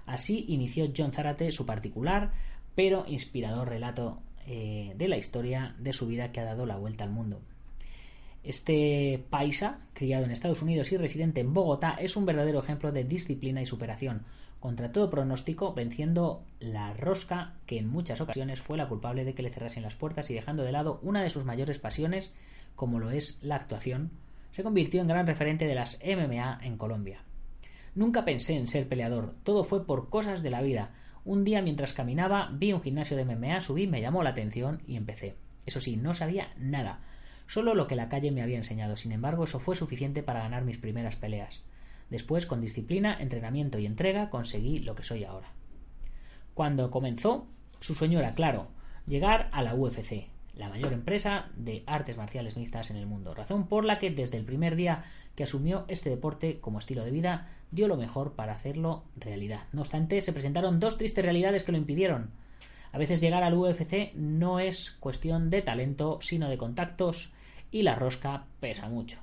Así 0.05 0.45
inició 0.49 0.91
John 0.95 1.13
Zarate 1.13 1.51
su 1.51 1.65
particular, 1.65 2.31
pero 2.75 3.05
inspirador 3.07 3.67
relato 3.67 4.21
eh, 4.45 4.93
de 4.95 5.07
la 5.07 5.17
historia 5.17 5.75
de 5.79 5.93
su 5.93 6.05
vida 6.05 6.31
que 6.31 6.41
ha 6.41 6.45
dado 6.45 6.67
la 6.67 6.77
vuelta 6.77 7.05
al 7.05 7.09
mundo. 7.09 7.41
Este 8.43 9.25
paisa, 9.31 9.79
criado 9.93 10.25
en 10.25 10.31
Estados 10.31 10.61
Unidos 10.61 10.91
y 10.91 10.97
residente 10.97 11.41
en 11.41 11.55
Bogotá, 11.55 11.97
es 11.99 12.15
un 12.15 12.25
verdadero 12.25 12.59
ejemplo 12.59 12.91
de 12.91 13.03
disciplina 13.03 13.61
y 13.61 13.65
superación, 13.65 14.25
contra 14.59 14.91
todo 14.91 15.09
pronóstico, 15.09 15.73
venciendo 15.73 16.43
la 16.59 16.93
rosca 16.93 17.53
que 17.65 17.77
en 17.77 17.87
muchas 17.87 18.19
ocasiones 18.21 18.59
fue 18.59 18.77
la 18.77 18.89
culpable 18.89 19.23
de 19.23 19.33
que 19.33 19.43
le 19.43 19.51
cerrasen 19.51 19.83
las 19.83 19.95
puertas 19.95 20.29
y 20.29 20.33
dejando 20.33 20.63
de 20.63 20.71
lado 20.71 20.99
una 21.01 21.21
de 21.21 21.29
sus 21.29 21.45
mayores 21.45 21.79
pasiones, 21.79 22.33
como 22.75 22.99
lo 22.99 23.11
es 23.11 23.39
la 23.41 23.55
actuación, 23.55 24.11
se 24.51 24.63
convirtió 24.63 25.01
en 25.01 25.07
gran 25.07 25.27
referente 25.27 25.65
de 25.65 25.75
las 25.75 25.99
MMA 26.03 26.59
en 26.63 26.77
Colombia. 26.77 27.23
Nunca 27.95 28.25
pensé 28.25 28.57
en 28.57 28.67
ser 28.67 28.87
peleador, 28.87 29.35
todo 29.43 29.63
fue 29.63 29.85
por 29.85 30.09
cosas 30.09 30.43
de 30.43 30.49
la 30.49 30.61
vida. 30.61 30.91
Un 31.25 31.43
día 31.43 31.61
mientras 31.61 31.93
caminaba 31.93 32.49
vi 32.53 32.73
un 32.73 32.81
gimnasio 32.81 33.15
de 33.15 33.25
MMA, 33.25 33.61
subí, 33.61 33.87
me 33.87 34.01
llamó 34.01 34.23
la 34.23 34.31
atención 34.31 34.81
y 34.87 34.95
empecé. 34.95 35.35
Eso 35.65 35.79
sí, 35.79 35.97
no 35.97 36.13
sabía 36.13 36.49
nada, 36.57 37.01
solo 37.47 37.73
lo 37.73 37.87
que 37.87 37.95
la 37.95 38.09
calle 38.09 38.31
me 38.31 38.41
había 38.41 38.57
enseñado. 38.57 38.95
Sin 38.95 39.11
embargo, 39.11 39.43
eso 39.45 39.59
fue 39.59 39.75
suficiente 39.75 40.23
para 40.23 40.41
ganar 40.41 40.63
mis 40.63 40.77
primeras 40.77 41.15
peleas. 41.15 41.61
Después, 42.09 42.45
con 42.45 42.61
disciplina, 42.61 43.17
entrenamiento 43.19 43.79
y 43.79 43.85
entrega, 43.85 44.29
conseguí 44.29 44.79
lo 44.79 44.95
que 44.95 45.03
soy 45.03 45.23
ahora. 45.23 45.51
Cuando 46.53 46.91
comenzó, 46.91 47.47
su 47.79 47.95
sueño 47.95 48.19
era 48.19 48.33
claro, 48.33 48.67
llegar 49.05 49.49
a 49.51 49.61
la 49.61 49.75
UFC, 49.75 50.27
la 50.55 50.69
mayor 50.69 50.91
empresa 50.91 51.49
de 51.55 51.83
artes 51.87 52.17
marciales 52.17 52.57
mixtas 52.57 52.89
en 52.89 52.97
el 52.97 53.05
mundo, 53.05 53.33
razón 53.33 53.67
por 53.67 53.85
la 53.85 53.97
que 53.97 54.11
desde 54.11 54.37
el 54.37 54.45
primer 54.45 54.75
día 54.75 55.03
que 55.35 55.43
asumió 55.43 55.85
este 55.87 56.09
deporte 56.09 56.59
como 56.59 56.79
estilo 56.79 57.05
de 57.05 57.11
vida, 57.11 57.47
dio 57.71 57.87
lo 57.87 57.95
mejor 57.95 58.33
para 58.33 58.53
hacerlo 58.53 59.03
realidad. 59.15 59.61
No 59.71 59.81
obstante, 59.81 60.19
se 60.19 60.33
presentaron 60.33 60.79
dos 60.79 60.97
tristes 60.97 61.23
realidades 61.23 61.63
que 61.63 61.71
lo 61.71 61.77
impidieron. 61.77 62.31
A 62.91 62.97
veces 62.97 63.21
llegar 63.21 63.43
al 63.43 63.53
UFC 63.53 64.13
no 64.15 64.59
es 64.59 64.91
cuestión 64.99 65.49
de 65.49 65.61
talento, 65.61 66.19
sino 66.21 66.49
de 66.49 66.57
contactos 66.57 67.31
y 67.71 67.83
la 67.83 67.95
rosca 67.95 68.45
pesa 68.59 68.89
mucho. 68.89 69.19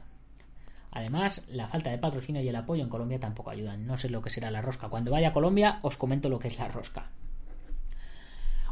Además, 0.96 1.44
la 1.50 1.68
falta 1.68 1.90
de 1.90 1.98
patrocinio 1.98 2.40
y 2.40 2.48
el 2.48 2.56
apoyo 2.56 2.82
en 2.82 2.88
Colombia 2.88 3.20
tampoco 3.20 3.50
ayudan. 3.50 3.86
No 3.86 3.98
sé 3.98 4.08
lo 4.08 4.22
que 4.22 4.30
será 4.30 4.50
la 4.50 4.62
rosca. 4.62 4.88
Cuando 4.88 5.10
vaya 5.10 5.28
a 5.28 5.32
Colombia 5.34 5.78
os 5.82 5.98
comento 5.98 6.30
lo 6.30 6.38
que 6.38 6.48
es 6.48 6.58
la 6.58 6.68
rosca. 6.68 7.10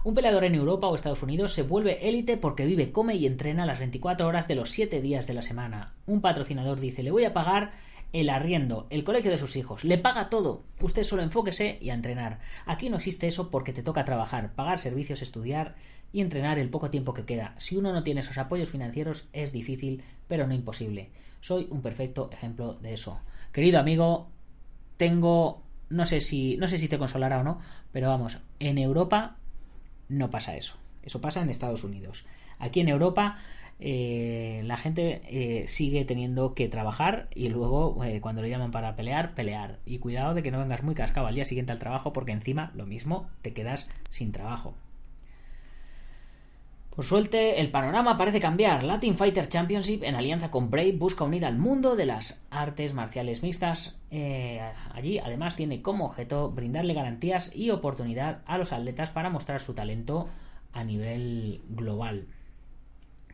Un 0.05 0.15
peleador 0.15 0.45
en 0.45 0.55
Europa 0.55 0.87
o 0.87 0.95
Estados 0.95 1.23
Unidos 1.23 1.53
se 1.53 1.65
vuelve 1.65 2.09
élite 2.09 2.39
porque 2.39 2.65
vive, 2.65 2.93
come 2.93 3.17
y 3.17 3.27
entrena 3.27 3.67
las 3.67 3.79
24 3.79 4.27
horas 4.27 4.49
de 4.49 4.55
los 4.55 4.71
7 4.71 5.03
días 5.03 5.27
de 5.27 5.35
la 5.35 5.43
semana. 5.43 5.93
Un 6.07 6.23
patrocinador 6.23 6.81
dice, 6.81 7.03
le 7.03 7.11
voy 7.11 7.27
a 7.27 7.35
pagar 7.35 7.73
el 8.15 8.31
arriendo, 8.31 8.87
el 8.91 9.03
colegio 9.03 9.33
de 9.33 9.39
sus 9.39 9.57
hijos, 9.57 9.83
le 9.83 9.99
paga 9.99 10.31
todo. 10.31 10.63
Usted 10.81 11.03
solo 11.03 11.25
enfóquese 11.25 11.79
y 11.81 11.91
a 11.91 11.95
entrenar. 11.95 12.39
Aquí 12.65 12.89
no 12.89 12.99
existe 12.99 13.27
eso 13.27 13.51
porque 13.51 13.73
te 13.73 13.83
toca 13.83 14.05
trabajar, 14.05 14.55
pagar 14.55 14.79
servicios, 14.79 15.21
estudiar 15.21 15.75
y 16.13 16.21
entrenar 16.21 16.61
el 16.61 16.71
poco 16.71 16.91
tiempo 16.91 17.13
que 17.13 17.25
queda. 17.25 17.57
Si 17.59 17.77
uno 17.77 17.93
no 17.93 18.05
tiene 18.05 18.21
esos 18.21 18.39
apoyos 18.39 18.69
financieros 18.69 19.29
es 19.33 19.51
difícil, 19.51 20.05
pero 20.29 20.47
no 20.47 20.55
imposible. 20.55 21.11
Soy 21.41 21.67
un 21.73 21.83
perfecto 21.83 22.31
ejemplo 22.33 22.75
de 22.75 22.95
eso. 22.95 23.19
Querido 23.51 23.81
amigo, 23.81 24.29
tengo 24.97 25.65
no 25.91 26.07
sé 26.07 26.21
si 26.21 26.57
no 26.57 26.69
sé 26.69 26.79
si 26.79 26.87
te 26.87 26.99
consolará 26.99 27.41
o 27.41 27.43
no, 27.43 27.59
pero 27.91 28.11
vamos, 28.11 28.39
en 28.61 28.79
Europa 28.79 29.39
no 30.09 30.31
pasa 30.31 30.57
eso. 30.57 30.77
Eso 31.03 31.21
pasa 31.21 31.43
en 31.43 31.51
Estados 31.51 31.83
Unidos. 31.83 32.25
Aquí 32.61 32.79
en 32.79 32.89
Europa 32.89 33.39
eh, 33.81 34.63
la 34.65 34.77
gente 34.77 35.23
eh, 35.29 35.67
sigue 35.69 36.05
teniendo 36.05 36.55
que 36.55 36.69
trabajar 36.69 37.29
y 37.35 37.49
luego 37.49 38.03
eh, 38.05 38.21
cuando 38.21 38.43
le 38.43 38.51
llaman 38.51 38.71
para 38.71 38.97
pelear, 38.97 39.35
pelear. 39.35 39.79
Y 39.85 39.99
cuidado 39.99 40.35
de 40.35 40.43
que 40.43 40.51
no 40.51 40.59
vengas 40.59 40.83
muy 40.83 40.95
cascado 40.95 41.27
al 41.27 41.35
día 41.35 41.45
siguiente 41.45 41.73
al 41.73 41.79
trabajo 41.79 42.13
porque 42.13 42.33
encima 42.33 42.73
lo 42.75 42.87
mismo 42.87 43.29
te 43.43 43.53
quedas 43.53 43.89
sin 44.11 44.33
trabajo. 44.33 44.75
Por 46.95 47.05
suerte, 47.05 47.61
el 47.61 47.73
panorama 47.73 48.17
parece 48.17 48.39
cambiar. 48.39 48.85
Latin 48.85 49.17
Fighter 49.17 49.49
Championship, 49.49 50.05
en 50.05 50.15
alianza 50.15 50.53
con 50.53 50.71
Brave, 50.71 50.93
busca 50.93 51.25
unir 51.25 51.45
al 51.45 51.59
mundo 51.59 51.97
de 51.97 52.07
las 52.07 52.41
artes 52.51 52.95
marciales 52.95 53.43
mixtas. 53.43 53.99
Allí, 54.93 55.19
además, 55.19 55.57
tiene 55.57 55.83
como 55.83 56.07
objeto 56.07 56.53
brindarle 56.53 56.95
garantías 56.95 57.51
y 57.57 57.71
oportunidad 57.71 58.43
a 58.47 58.59
los 58.59 58.73
atletas 58.73 59.11
para 59.11 59.29
mostrar 59.29 59.61
su 59.61 59.75
talento 59.75 60.29
a 60.73 60.85
nivel 60.85 61.63
global. 61.69 62.29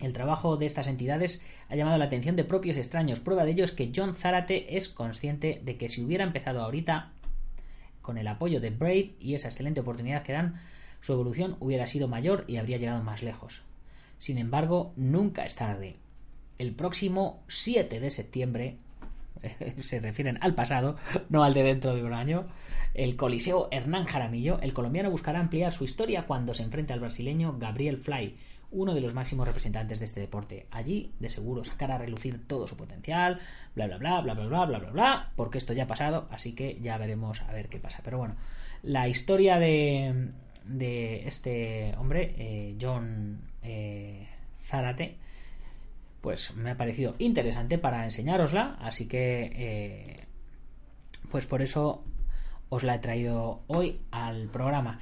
El 0.01 0.15
trabajo 0.15 0.57
de 0.57 0.67
estas 0.67 0.87
entidades 0.87 1.43
ha 1.69 1.77
llamado 1.77 1.99
la 1.99 2.07
atención 2.07 2.35
de 2.35 2.45
propios 2.45 2.79
extraños. 2.79 3.21
Prueba 3.21 3.45
de 3.45 3.53
ello 3.53 3.65
es 3.65 3.73
que 3.73 3.93
John 3.95 4.15
Zárate 4.15 4.77
es 4.77 4.89
consciente 4.89 5.61
de 5.63 5.77
que 5.77 5.89
si 5.89 6.03
hubiera 6.03 6.25
empezado 6.25 6.63
ahorita 6.63 7.13
con 8.01 8.17
el 8.17 8.27
apoyo 8.27 8.61
de 8.61 8.71
Brave 8.71 9.15
y 9.21 9.35
esa 9.35 9.49
excelente 9.49 9.81
oportunidad 9.81 10.23
que 10.23 10.33
dan, 10.33 10.61
su 11.01 11.13
evolución 11.13 11.57
hubiera 11.61 11.87
sido 11.87 12.09
mayor 12.09 12.45
y 12.47 12.57
habría 12.57 12.79
llegado 12.79 13.03
más 13.03 13.23
lejos. 13.23 13.63
Sin 14.19 14.39
embargo, 14.39 14.93
nunca 14.97 15.45
es 15.45 15.55
tarde. 15.55 15.97
El 16.59 16.73
próximo 16.73 17.43
7 17.49 18.01
de 18.01 18.11
septiembre, 18.11 18.77
se 19.81 20.01
refieren 20.01 20.39
al 20.41 20.55
pasado, 20.55 20.97
no 21.29 21.45
al 21.45 21.55
de 21.55 21.63
dentro 21.63 21.95
de 21.95 22.05
un 22.05 22.15
año, 22.15 22.49
el 22.95 23.17
Coliseo 23.17 23.69
Hernán 23.71 24.05
Jaramillo, 24.05 24.61
el 24.61 24.73
colombiano 24.73 25.11
buscará 25.11 25.41
ampliar 25.41 25.73
su 25.73 25.85
historia 25.85 26.27
cuando 26.27 26.55
se 26.55 26.63
enfrente 26.63 26.93
al 26.93 27.01
brasileño 27.01 27.57
Gabriel 27.59 27.99
Fly, 27.99 28.37
uno 28.73 28.95
de 28.95 29.01
los 29.01 29.15
máximos 29.15 29.47
representantes 29.47 29.99
de 29.99 30.05
este 30.05 30.21
deporte. 30.21 30.67
Allí, 30.71 31.13
de 31.19 31.29
seguro, 31.29 31.65
sacará 31.65 31.97
a 31.97 31.99
relucir 31.99 32.47
todo 32.47 32.67
su 32.67 32.77
potencial, 32.77 33.41
bla 33.75 33.87
bla 33.87 33.99
bla 33.99 34.21
bla 34.21 34.35
bla 34.35 34.47
bla 34.47 34.67
bla 34.67 34.79
bla 34.79 34.91
bla, 34.91 35.33
porque 35.37 35.59
esto 35.59 35.73
ya 35.73 35.85
ha 35.85 35.89
pasado, 35.89 36.29
así 36.31 36.55
que 36.55 36.79
ya 36.81 36.99
veremos 36.99 37.43
a 37.43 37.53
ver 37.53 37.69
qué 37.69 37.79
pasa. 37.79 38.01
Pero 38.05 38.19
bueno, 38.19 38.37
la 38.83 39.09
historia 39.09 39.59
de, 39.59 40.33
este 41.27 41.95
hombre, 41.99 42.35
eh, 42.39 42.77
John 42.81 43.41
eh, 43.63 44.29
Zárate, 44.61 45.17
pues 46.21 46.55
me 46.55 46.71
ha 46.71 46.77
parecido 46.77 47.15
interesante 47.19 47.79
para 47.79 48.05
enseñárosla, 48.05 48.77
así 48.81 49.07
que 49.07 49.53
eh, 49.55 50.17
pues 51.31 51.47
por 51.47 51.63
eso 51.63 52.05
os 52.69 52.85
la 52.85 52.95
he 52.95 52.99
traído 52.99 53.63
hoy 53.67 54.01
al 54.11 54.49
programa. 54.49 55.01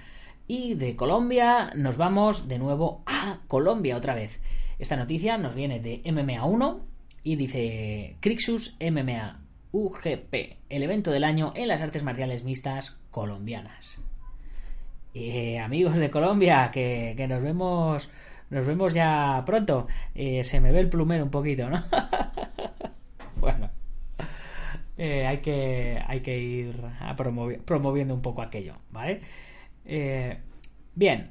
Y 0.50 0.76
de 0.76 0.96
Colombia 0.96 1.72
nos 1.76 1.98
vamos 1.98 2.48
de 2.48 2.58
nuevo 2.58 3.02
a 3.04 3.40
Colombia 3.48 3.98
otra 3.98 4.14
vez. 4.14 4.40
Esta 4.78 4.96
noticia 4.96 5.37
nos 5.37 5.54
viene 5.54 5.78
de 5.78 6.00
MMA 6.11 6.42
1 6.42 6.80
y 7.22 7.37
dice 7.37 8.16
Crixus 8.20 8.74
MMA 8.80 9.40
UGP, 9.72 10.56
el 10.70 10.82
evento 10.82 11.11
del 11.11 11.24
año 11.24 11.52
en 11.54 11.68
las 11.68 11.82
artes 11.82 12.02
marciales 12.02 12.44
mixtas 12.44 12.98
colombianas. 13.11 13.98
Eh, 15.12 15.58
amigos 15.58 15.96
de 15.96 16.11
Colombia, 16.11 16.70
que, 16.72 17.26
nos 17.28 17.42
vemos 17.42 18.08
nos 18.48 18.66
vemos 18.66 18.94
ya 18.94 19.42
pronto. 19.44 19.87
Eh, 20.14 20.44
se 20.44 20.62
me 20.62 20.72
ve 20.72 20.80
el 20.80 20.88
plumero 20.88 21.24
un 21.24 21.30
poquito, 21.30 21.68
¿no? 21.68 21.84
bueno, 23.37 23.68
eh, 24.96 25.26
hay, 25.26 25.38
que, 25.38 26.02
hay 26.06 26.20
que 26.20 26.38
ir 26.38 26.80
promoviendo 27.66 28.14
un 28.14 28.22
poco 28.22 28.40
aquello, 28.40 28.76
¿vale? 28.90 29.20
Bien. 30.94 31.31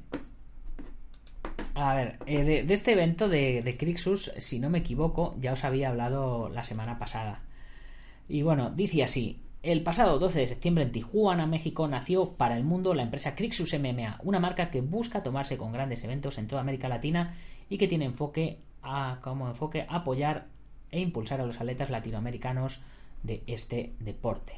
A 1.76 1.94
ver, 1.94 2.20
de, 2.26 2.74
este 2.74 2.94
evento 2.94 3.30
de, 3.30 3.62
de 3.62 3.78
Crixus, 3.78 4.32
si 4.38 4.60
no 4.60 4.70
me 4.70 4.80
equivoco, 4.80 5.36
ya 5.40 5.54
os 5.54 5.64
había 5.64 5.90
hablado 5.90 6.50
la 6.50 6.64
semana 6.64 6.98
pasada. 6.98 7.44
Y 8.28 8.42
bueno, 8.42 8.72
dice 8.72 9.04
así, 9.04 9.40
el 9.64 9.84
pasado 9.84 10.20
12 10.20 10.40
de 10.40 10.48
septiembre 10.48 10.84
en 10.84 10.92
Tijuana, 10.92 11.46
México, 11.46 11.88
nació 11.88 12.34
para 12.34 12.56
el 12.58 12.64
mundo 12.64 12.94
la 12.94 13.04
empresa 13.04 13.36
Crixus 13.36 13.78
MMA, 13.78 14.20
una 14.24 14.40
marca 14.40 14.70
que 14.70 14.82
busca 14.82 15.24
tomarse 15.24 15.58
con 15.58 15.72
grandes 15.72 16.04
eventos 16.04 16.38
en 16.38 16.48
toda 16.48 16.62
América 16.62 16.90
Latina 16.90 17.36
y 17.70 17.78
que 17.78 17.88
tiene 17.88 18.06
enfoque 18.06 18.60
a, 18.82 19.20
como 19.22 19.48
enfoque 19.48 19.86
apoyar 19.90 20.48
e 20.92 21.00
impulsar 21.00 21.42
a 21.42 21.46
los 21.46 21.60
atletas 21.60 21.90
latinoamericanos 21.90 22.80
de 23.24 23.44
este 23.48 23.94
deporte. 24.00 24.54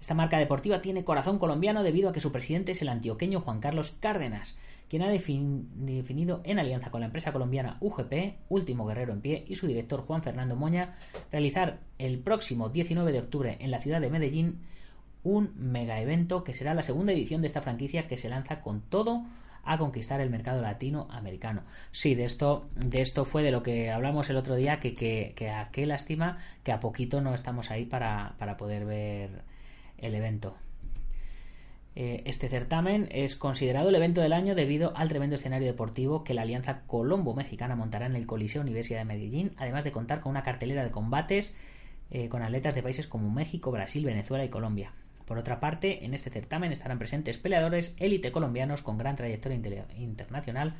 Esta 0.00 0.14
marca 0.14 0.38
deportiva 0.38 0.80
tiene 0.80 1.04
corazón 1.04 1.38
colombiano 1.38 1.82
debido 1.82 2.08
a 2.08 2.12
que 2.12 2.20
su 2.20 2.32
presidente 2.32 2.72
es 2.72 2.82
el 2.82 2.88
antioqueño 2.88 3.40
Juan 3.40 3.60
Carlos 3.60 3.96
Cárdenas, 4.00 4.58
quien 4.88 5.02
ha 5.02 5.10
definido 5.10 6.40
en 6.44 6.58
alianza 6.58 6.90
con 6.90 7.00
la 7.00 7.06
empresa 7.06 7.32
colombiana 7.32 7.76
UGP, 7.80 8.36
Último 8.48 8.86
Guerrero 8.86 9.12
en 9.12 9.20
Pie, 9.20 9.44
y 9.46 9.56
su 9.56 9.66
director 9.66 10.00
Juan 10.06 10.22
Fernando 10.22 10.56
Moña, 10.56 10.96
realizar 11.30 11.78
el 11.98 12.18
próximo 12.18 12.70
19 12.70 13.12
de 13.12 13.20
octubre 13.20 13.56
en 13.60 13.70
la 13.70 13.80
ciudad 13.80 14.00
de 14.00 14.10
Medellín 14.10 14.60
un 15.22 15.52
mega 15.56 16.00
evento 16.00 16.44
que 16.44 16.54
será 16.54 16.74
la 16.74 16.82
segunda 16.82 17.12
edición 17.12 17.42
de 17.42 17.48
esta 17.48 17.62
franquicia 17.62 18.08
que 18.08 18.18
se 18.18 18.28
lanza 18.28 18.62
con 18.62 18.80
todo 18.80 19.24
a 19.64 19.76
conquistar 19.78 20.20
el 20.22 20.30
mercado 20.30 20.62
latinoamericano. 20.62 21.62
Sí, 21.92 22.14
de 22.14 22.24
esto, 22.24 22.68
de 22.74 23.02
esto 23.02 23.26
fue 23.26 23.42
de 23.42 23.50
lo 23.50 23.62
que 23.62 23.90
hablamos 23.90 24.30
el 24.30 24.36
otro 24.36 24.54
día, 24.56 24.80
que, 24.80 24.94
que, 24.94 25.50
a 25.50 25.70
qué 25.70 25.84
lástima 25.84 26.38
que 26.64 26.72
a 26.72 26.80
poquito 26.80 27.20
no 27.20 27.34
estamos 27.34 27.70
ahí 27.70 27.84
para, 27.84 28.34
para 28.38 28.56
poder 28.56 28.86
ver 28.86 29.42
el 30.00 30.14
evento. 30.14 30.56
Eh, 31.96 32.22
este 32.24 32.48
certamen 32.48 33.08
es 33.10 33.36
considerado 33.36 33.88
el 33.88 33.94
evento 33.94 34.20
del 34.20 34.32
año 34.32 34.54
debido 34.54 34.96
al 34.96 35.08
tremendo 35.08 35.34
escenario 35.34 35.66
deportivo 35.66 36.22
que 36.22 36.34
la 36.34 36.42
Alianza 36.42 36.82
Colombo-Mexicana 36.86 37.74
montará 37.74 38.06
en 38.06 38.16
el 38.16 38.26
Coliseo 38.26 38.62
Universidad 38.62 39.00
de 39.00 39.04
Medellín, 39.04 39.52
además 39.56 39.84
de 39.84 39.92
contar 39.92 40.20
con 40.20 40.30
una 40.30 40.42
cartelera 40.42 40.84
de 40.84 40.90
combates 40.90 41.54
eh, 42.10 42.28
con 42.28 42.42
atletas 42.42 42.74
de 42.74 42.82
países 42.82 43.06
como 43.06 43.30
México, 43.30 43.70
Brasil, 43.70 44.04
Venezuela 44.04 44.44
y 44.44 44.48
Colombia. 44.48 44.92
Por 45.26 45.38
otra 45.38 45.60
parte, 45.60 46.04
en 46.04 46.12
este 46.12 46.30
certamen 46.30 46.72
estarán 46.72 46.98
presentes 46.98 47.38
peleadores 47.38 47.94
élite 47.98 48.32
colombianos 48.32 48.82
con 48.82 48.98
gran 48.98 49.14
trayectoria 49.14 49.86
internacional, 49.96 50.74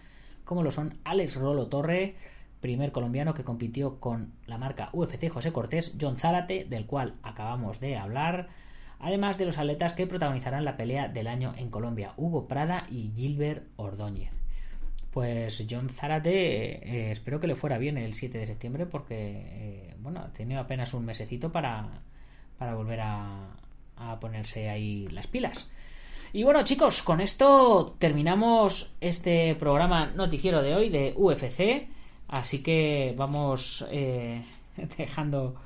como 0.45 0.65
lo 0.65 0.73
son 0.73 0.99
Alex 1.05 1.37
Rolo 1.37 1.69
Torre, 1.69 2.17
primer 2.61 2.91
colombiano 2.91 3.33
que 3.33 3.45
compitió 3.45 4.01
con 4.01 4.33
la 4.47 4.59
marca 4.59 4.91
UFC 4.93 5.29
José 5.29 5.53
Cortés, 5.53 5.97
John 6.01 6.17
Zárate, 6.17 6.65
del 6.65 6.87
cual 6.87 7.15
acabamos 7.23 7.79
de 7.79 7.97
hablar, 7.97 8.49
además 9.01 9.39
de 9.39 9.47
los 9.47 9.59
atletas 9.59 9.95
que 9.95 10.07
protagonizarán 10.07 10.65
la 10.65 10.77
pelea 10.77 11.09
del 11.09 11.27
año 11.27 11.55
en 11.57 11.71
Colombia, 11.71 12.13
Hugo 12.17 12.47
Prada 12.47 12.87
y 12.91 13.11
Gilbert 13.17 13.67
Ordóñez. 13.77 14.33
Pues 15.11 15.65
John 15.69 15.89
Zárate, 15.89 16.29
eh, 16.31 17.11
espero 17.11 17.41
que 17.41 17.49
le 17.49 17.57
fuera 17.57 17.79
bien 17.79 17.99
el 17.99 18.15
7 18.15 18.39
de 18.39 18.47
septiembre 18.47 18.87
porque, 18.87 19.17
eh, 19.19 19.95
bueno, 19.99 20.21
ha 20.21 20.33
tenido 20.33 20.61
apenas 20.61 20.95
un 20.95 21.05
mesecito 21.05 21.51
para, 21.51 21.89
para 22.59 22.75
volver 22.75 23.01
a, 23.01 23.57
ponerse 24.21 24.71
ahí 24.71 25.09
las 25.09 25.27
pilas. 25.27 25.69
Y 26.33 26.43
bueno, 26.43 26.63
chicos, 26.63 27.03
con 27.03 27.21
esto 27.21 27.97
terminamos 27.99 28.95
este 29.01 29.55
programa 29.57 30.07
noticiero 30.07 30.63
de 30.63 30.75
hoy 30.75 30.89
de 30.89 31.13
UFC. 31.17 31.89
Así 32.29 32.63
que 32.63 33.15
vamos 33.17 33.87
eh, 33.91 34.43
dejando 34.97 35.57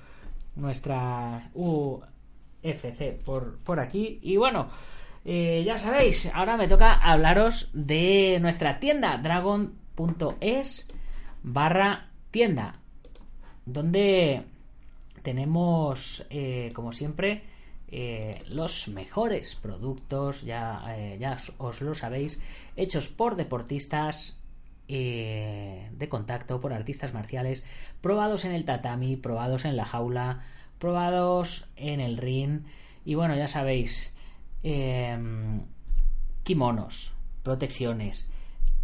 nuestra 0.56 1.50
FC 2.64 3.18
por, 3.24 3.58
por 3.58 3.78
aquí. 3.78 4.18
Y 4.22 4.36
bueno, 4.36 4.68
eh, 5.24 5.62
ya 5.64 5.78
sabéis, 5.78 6.30
ahora 6.34 6.58
me 6.58 6.68
toca 6.68 6.92
hablaros 6.92 7.70
de 7.72 8.38
nuestra 8.42 8.78
tienda, 8.78 9.16
dragon.es 9.16 10.88
barra 11.42 12.10
tienda, 12.30 12.80
donde 13.64 14.44
tenemos, 15.22 16.26
eh, 16.28 16.72
como 16.74 16.92
siempre, 16.92 17.42
eh, 17.88 18.42
los 18.48 18.88
mejores 18.88 19.54
productos, 19.54 20.42
ya, 20.42 20.94
ya 21.18 21.38
os, 21.56 21.80
lo 21.80 21.94
sabéis, 21.94 22.42
hechos 22.76 23.08
por 23.08 23.36
deportistas 23.36 24.38
de 24.86 26.06
contacto, 26.10 26.60
por 26.60 26.74
artistas 26.74 27.14
marciales, 27.14 27.64
probados 28.02 28.44
en 28.44 28.52
el 28.52 28.66
tatami, 28.66 29.16
probados 29.16 29.64
en 29.64 29.78
la 29.78 29.86
jaula, 29.86 30.44
probados 30.84 31.66
en 31.76 32.00
el 32.00 32.18
ring. 32.18 32.64
Y 33.06 33.14
bueno, 33.14 33.34
ya 33.34 33.48
sabéis, 33.48 34.12
em, 34.62 35.62
kimonos, 36.42 37.14
protecciones, 37.42 38.28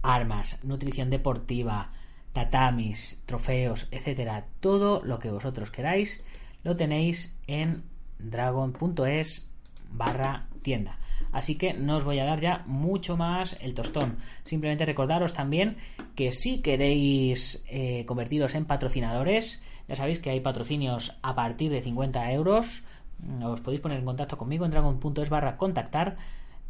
armas, 0.00 0.64
nutrición 0.64 1.10
deportiva, 1.10 1.92
tatamis, 2.32 3.22
trofeos, 3.26 3.86
etcétera, 3.90 4.46
todo 4.60 5.02
lo 5.04 5.18
que 5.18 5.30
vosotros 5.30 5.70
queráis 5.70 6.24
lo 6.64 6.74
tenéis 6.74 7.36
en 7.46 7.84
dragon.es 8.18 9.50
barra 9.90 10.48
tienda. 10.62 10.98
Así 11.32 11.56
que 11.56 11.74
no 11.74 11.98
os 11.98 12.04
voy 12.04 12.18
a 12.18 12.24
dar 12.24 12.40
ya 12.40 12.64
mucho 12.66 13.18
más 13.18 13.58
el 13.60 13.74
tostón. 13.74 14.16
Simplemente 14.44 14.86
recordaros 14.86 15.34
también 15.34 15.76
que 16.16 16.32
si 16.32 16.62
queréis 16.62 17.62
eh, 17.68 18.06
convertiros 18.06 18.54
en 18.54 18.64
patrocinadores, 18.64 19.62
ya 19.90 19.96
sabéis 19.96 20.20
que 20.20 20.30
hay 20.30 20.38
patrocinios 20.38 21.18
a 21.20 21.34
partir 21.34 21.68
de 21.72 21.82
50 21.82 22.30
euros. 22.30 22.84
Mm, 23.18 23.42
Os 23.42 23.60
podéis 23.60 23.82
poner 23.82 23.98
en 23.98 24.04
contacto 24.04 24.38
conmigo 24.38 24.64
en 24.64 24.70
dragon.es 24.70 25.28
barra 25.28 25.56
contactar. 25.56 26.16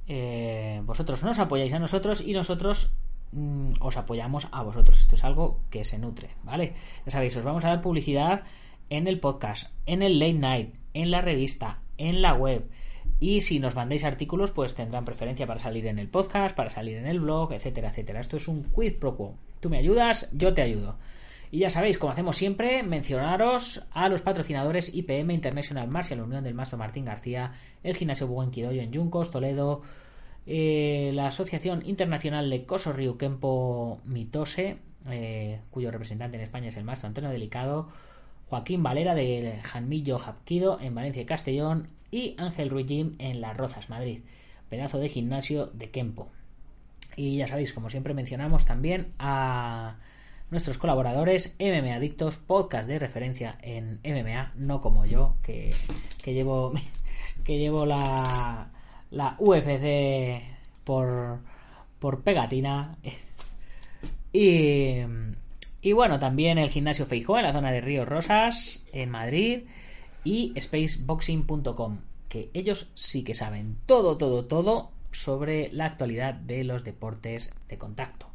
Eh, 0.08 0.80
vosotros 0.86 1.22
nos 1.22 1.38
apoyáis 1.38 1.74
a 1.74 1.78
nosotros 1.78 2.22
y 2.22 2.32
nosotros 2.32 2.94
mm, 3.32 3.72
os 3.80 3.98
apoyamos 3.98 4.48
a 4.52 4.62
vosotros. 4.62 4.98
Esto 5.02 5.16
es 5.16 5.24
algo 5.24 5.60
que 5.68 5.84
se 5.84 5.98
nutre, 5.98 6.30
¿vale? 6.44 6.72
Ya 7.04 7.12
sabéis, 7.12 7.36
os 7.36 7.44
vamos 7.44 7.66
a 7.66 7.68
dar 7.68 7.82
publicidad 7.82 8.44
en 8.88 9.06
el 9.06 9.20
podcast, 9.20 9.70
en 9.84 10.00
el 10.00 10.18
late 10.18 10.32
night, 10.32 10.74
en 10.94 11.10
la 11.10 11.20
revista, 11.20 11.80
en 11.98 12.22
la 12.22 12.32
web. 12.32 12.70
Y 13.20 13.42
si 13.42 13.60
nos 13.60 13.74
mandéis 13.74 14.04
artículos, 14.04 14.50
pues 14.50 14.74
tendrán 14.74 15.04
preferencia 15.04 15.46
para 15.46 15.60
salir 15.60 15.86
en 15.88 15.98
el 15.98 16.08
podcast, 16.08 16.56
para 16.56 16.70
salir 16.70 16.96
en 16.96 17.06
el 17.06 17.20
blog, 17.20 17.52
etcétera, 17.52 17.90
etcétera. 17.90 18.20
Esto 18.20 18.38
es 18.38 18.48
un 18.48 18.64
quid 18.64 18.94
pro 18.94 19.14
quo. 19.14 19.34
Tú 19.60 19.68
me 19.68 19.76
ayudas, 19.76 20.26
yo 20.32 20.54
te 20.54 20.62
ayudo. 20.62 20.96
Y 21.52 21.58
ya 21.58 21.70
sabéis, 21.70 21.98
como 21.98 22.12
hacemos 22.12 22.36
siempre, 22.36 22.82
mencionaros 22.84 23.84
a 23.90 24.08
los 24.08 24.22
patrocinadores 24.22 24.94
IPM 24.94 25.32
International 25.32 25.88
Martial 25.88 26.20
Unión 26.20 26.44
del 26.44 26.54
Maestro 26.54 26.78
Martín 26.78 27.04
García, 27.04 27.54
el 27.82 27.96
Gimnasio 27.96 28.28
Buen 28.28 28.50
en 28.54 28.92
Yuncos, 28.92 29.32
Toledo, 29.32 29.82
eh, 30.46 31.10
la 31.14 31.26
Asociación 31.26 31.84
Internacional 31.84 32.48
de 32.48 32.64
Coso 32.64 32.92
Ryu 32.92 33.16
Kempo 33.16 34.00
Mitose, 34.04 34.78
eh, 35.08 35.60
cuyo 35.70 35.90
representante 35.90 36.36
en 36.36 36.44
España 36.44 36.68
es 36.68 36.76
el 36.76 36.84
Maestro 36.84 37.08
Antonio 37.08 37.30
Delicado, 37.30 37.88
Joaquín 38.48 38.82
Valera 38.82 39.14
de 39.14 39.58
Janmillo 39.62 40.18
Japquido 40.18 40.78
en 40.80 40.94
Valencia 40.94 41.22
y 41.22 41.26
Castellón 41.26 41.88
y 42.12 42.36
Ángel 42.38 42.70
Ruiz 42.70 42.86
Gym 42.86 43.16
en 43.18 43.40
Las 43.40 43.56
Rozas, 43.56 43.90
Madrid. 43.90 44.20
Pedazo 44.68 44.98
de 44.98 45.08
gimnasio 45.08 45.66
de 45.66 45.90
Kempo. 45.90 46.28
Y 47.16 47.38
ya 47.38 47.48
sabéis, 47.48 47.72
como 47.72 47.90
siempre 47.90 48.14
mencionamos 48.14 48.66
también 48.66 49.12
a 49.18 49.96
nuestros 50.50 50.78
colaboradores 50.78 51.54
MMA 51.58 51.94
Adictos, 51.94 52.36
podcast 52.38 52.88
de 52.88 52.98
referencia 52.98 53.58
en 53.62 54.00
MMA, 54.04 54.52
no 54.56 54.80
como 54.80 55.06
yo, 55.06 55.36
que, 55.42 55.74
que 56.22 56.34
llevo 56.34 56.72
que 57.44 57.58
llevo 57.58 57.86
la, 57.86 58.70
la 59.10 59.36
UFC 59.38 60.42
por, 60.84 61.38
por 61.98 62.22
pegatina. 62.22 62.96
Y, 64.32 64.98
y 65.82 65.92
bueno, 65.92 66.20
también 66.20 66.56
el 66.58 66.70
gimnasio 66.70 67.04
Feijó 67.04 67.36
en 67.36 67.42
la 67.42 67.52
zona 67.52 67.72
de 67.72 67.80
Ríos 67.80 68.06
Rosas, 68.06 68.84
en 68.92 69.10
Madrid, 69.10 69.64
y 70.22 70.54
spaceboxing.com, 70.56 71.98
que 72.28 72.48
ellos 72.54 72.92
sí 72.94 73.24
que 73.24 73.34
saben 73.34 73.76
todo, 73.86 74.16
todo, 74.18 74.44
todo 74.44 74.92
sobre 75.10 75.72
la 75.72 75.86
actualidad 75.86 76.34
de 76.34 76.62
los 76.62 76.84
deportes 76.84 77.52
de 77.68 77.76
contacto. 77.76 78.30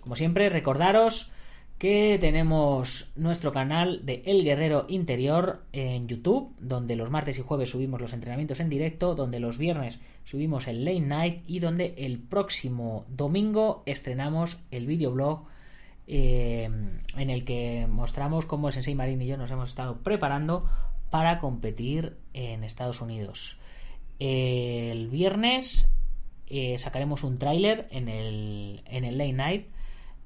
Como 0.00 0.16
siempre, 0.16 0.48
recordaros 0.48 1.30
que 1.78 2.18
tenemos 2.20 3.12
nuestro 3.14 3.52
canal 3.52 4.04
de 4.04 4.22
El 4.26 4.42
Guerrero 4.42 4.86
Interior 4.88 5.62
en 5.72 6.08
YouTube, 6.08 6.52
donde 6.58 6.96
los 6.96 7.10
martes 7.10 7.38
y 7.38 7.42
jueves 7.42 7.70
subimos 7.70 8.00
los 8.00 8.12
entrenamientos 8.12 8.58
en 8.58 8.68
directo, 8.68 9.14
donde 9.14 9.38
los 9.38 9.58
viernes 9.58 10.00
subimos 10.24 10.66
el 10.66 10.84
late 10.84 11.00
night 11.00 11.42
y 11.46 11.60
donde 11.60 11.94
el 11.98 12.18
próximo 12.18 13.06
domingo 13.08 13.84
estrenamos 13.86 14.60
el 14.72 14.86
videoblog 14.86 15.44
eh, 16.08 16.68
en 17.16 17.30
el 17.30 17.44
que 17.44 17.86
mostramos 17.88 18.44
cómo 18.44 18.68
el 18.68 18.74
Sensei 18.74 18.96
Marín 18.96 19.22
y 19.22 19.26
yo 19.26 19.36
nos 19.36 19.50
hemos 19.52 19.68
estado 19.68 19.98
preparando 19.98 20.68
para 21.10 21.38
competir 21.38 22.16
en 22.34 22.64
Estados 22.64 23.00
Unidos. 23.00 23.56
El 24.18 25.08
viernes 25.08 25.94
eh, 26.48 26.76
sacaremos 26.78 27.22
un 27.22 27.38
tráiler 27.38 27.86
en 27.92 28.08
el, 28.08 28.82
en 28.86 29.04
el 29.04 29.16
late 29.16 29.32
night 29.32 29.66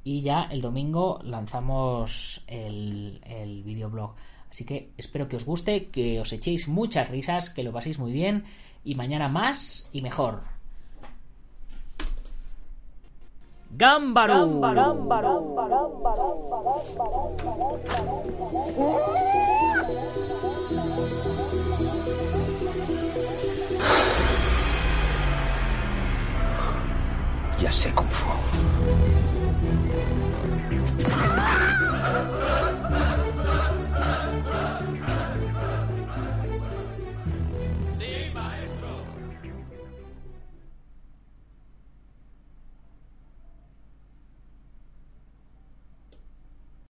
y 0.04 0.22
ya 0.22 0.48
el 0.50 0.60
domingo 0.60 1.20
lanzamos 1.22 2.42
el, 2.46 3.20
el 3.24 3.62
videoblog. 3.62 4.14
Así 4.50 4.64
que 4.64 4.90
espero 4.98 5.28
que 5.28 5.36
os 5.36 5.44
guste, 5.44 5.88
que 5.88 6.20
os 6.20 6.32
echéis 6.32 6.68
muchas 6.68 7.08
risas, 7.08 7.50
que 7.50 7.62
lo 7.62 7.72
paséis 7.72 7.98
muy 7.98 8.12
bien 8.12 8.44
y 8.84 8.94
mañana 8.94 9.28
más 9.28 9.88
y 9.92 10.02
mejor. 10.02 10.42
¡Gámbaro! 13.74 14.60
Ya 27.58 27.72
sé 27.72 27.90
cómo 27.94 28.10
Ah! 31.10 31.71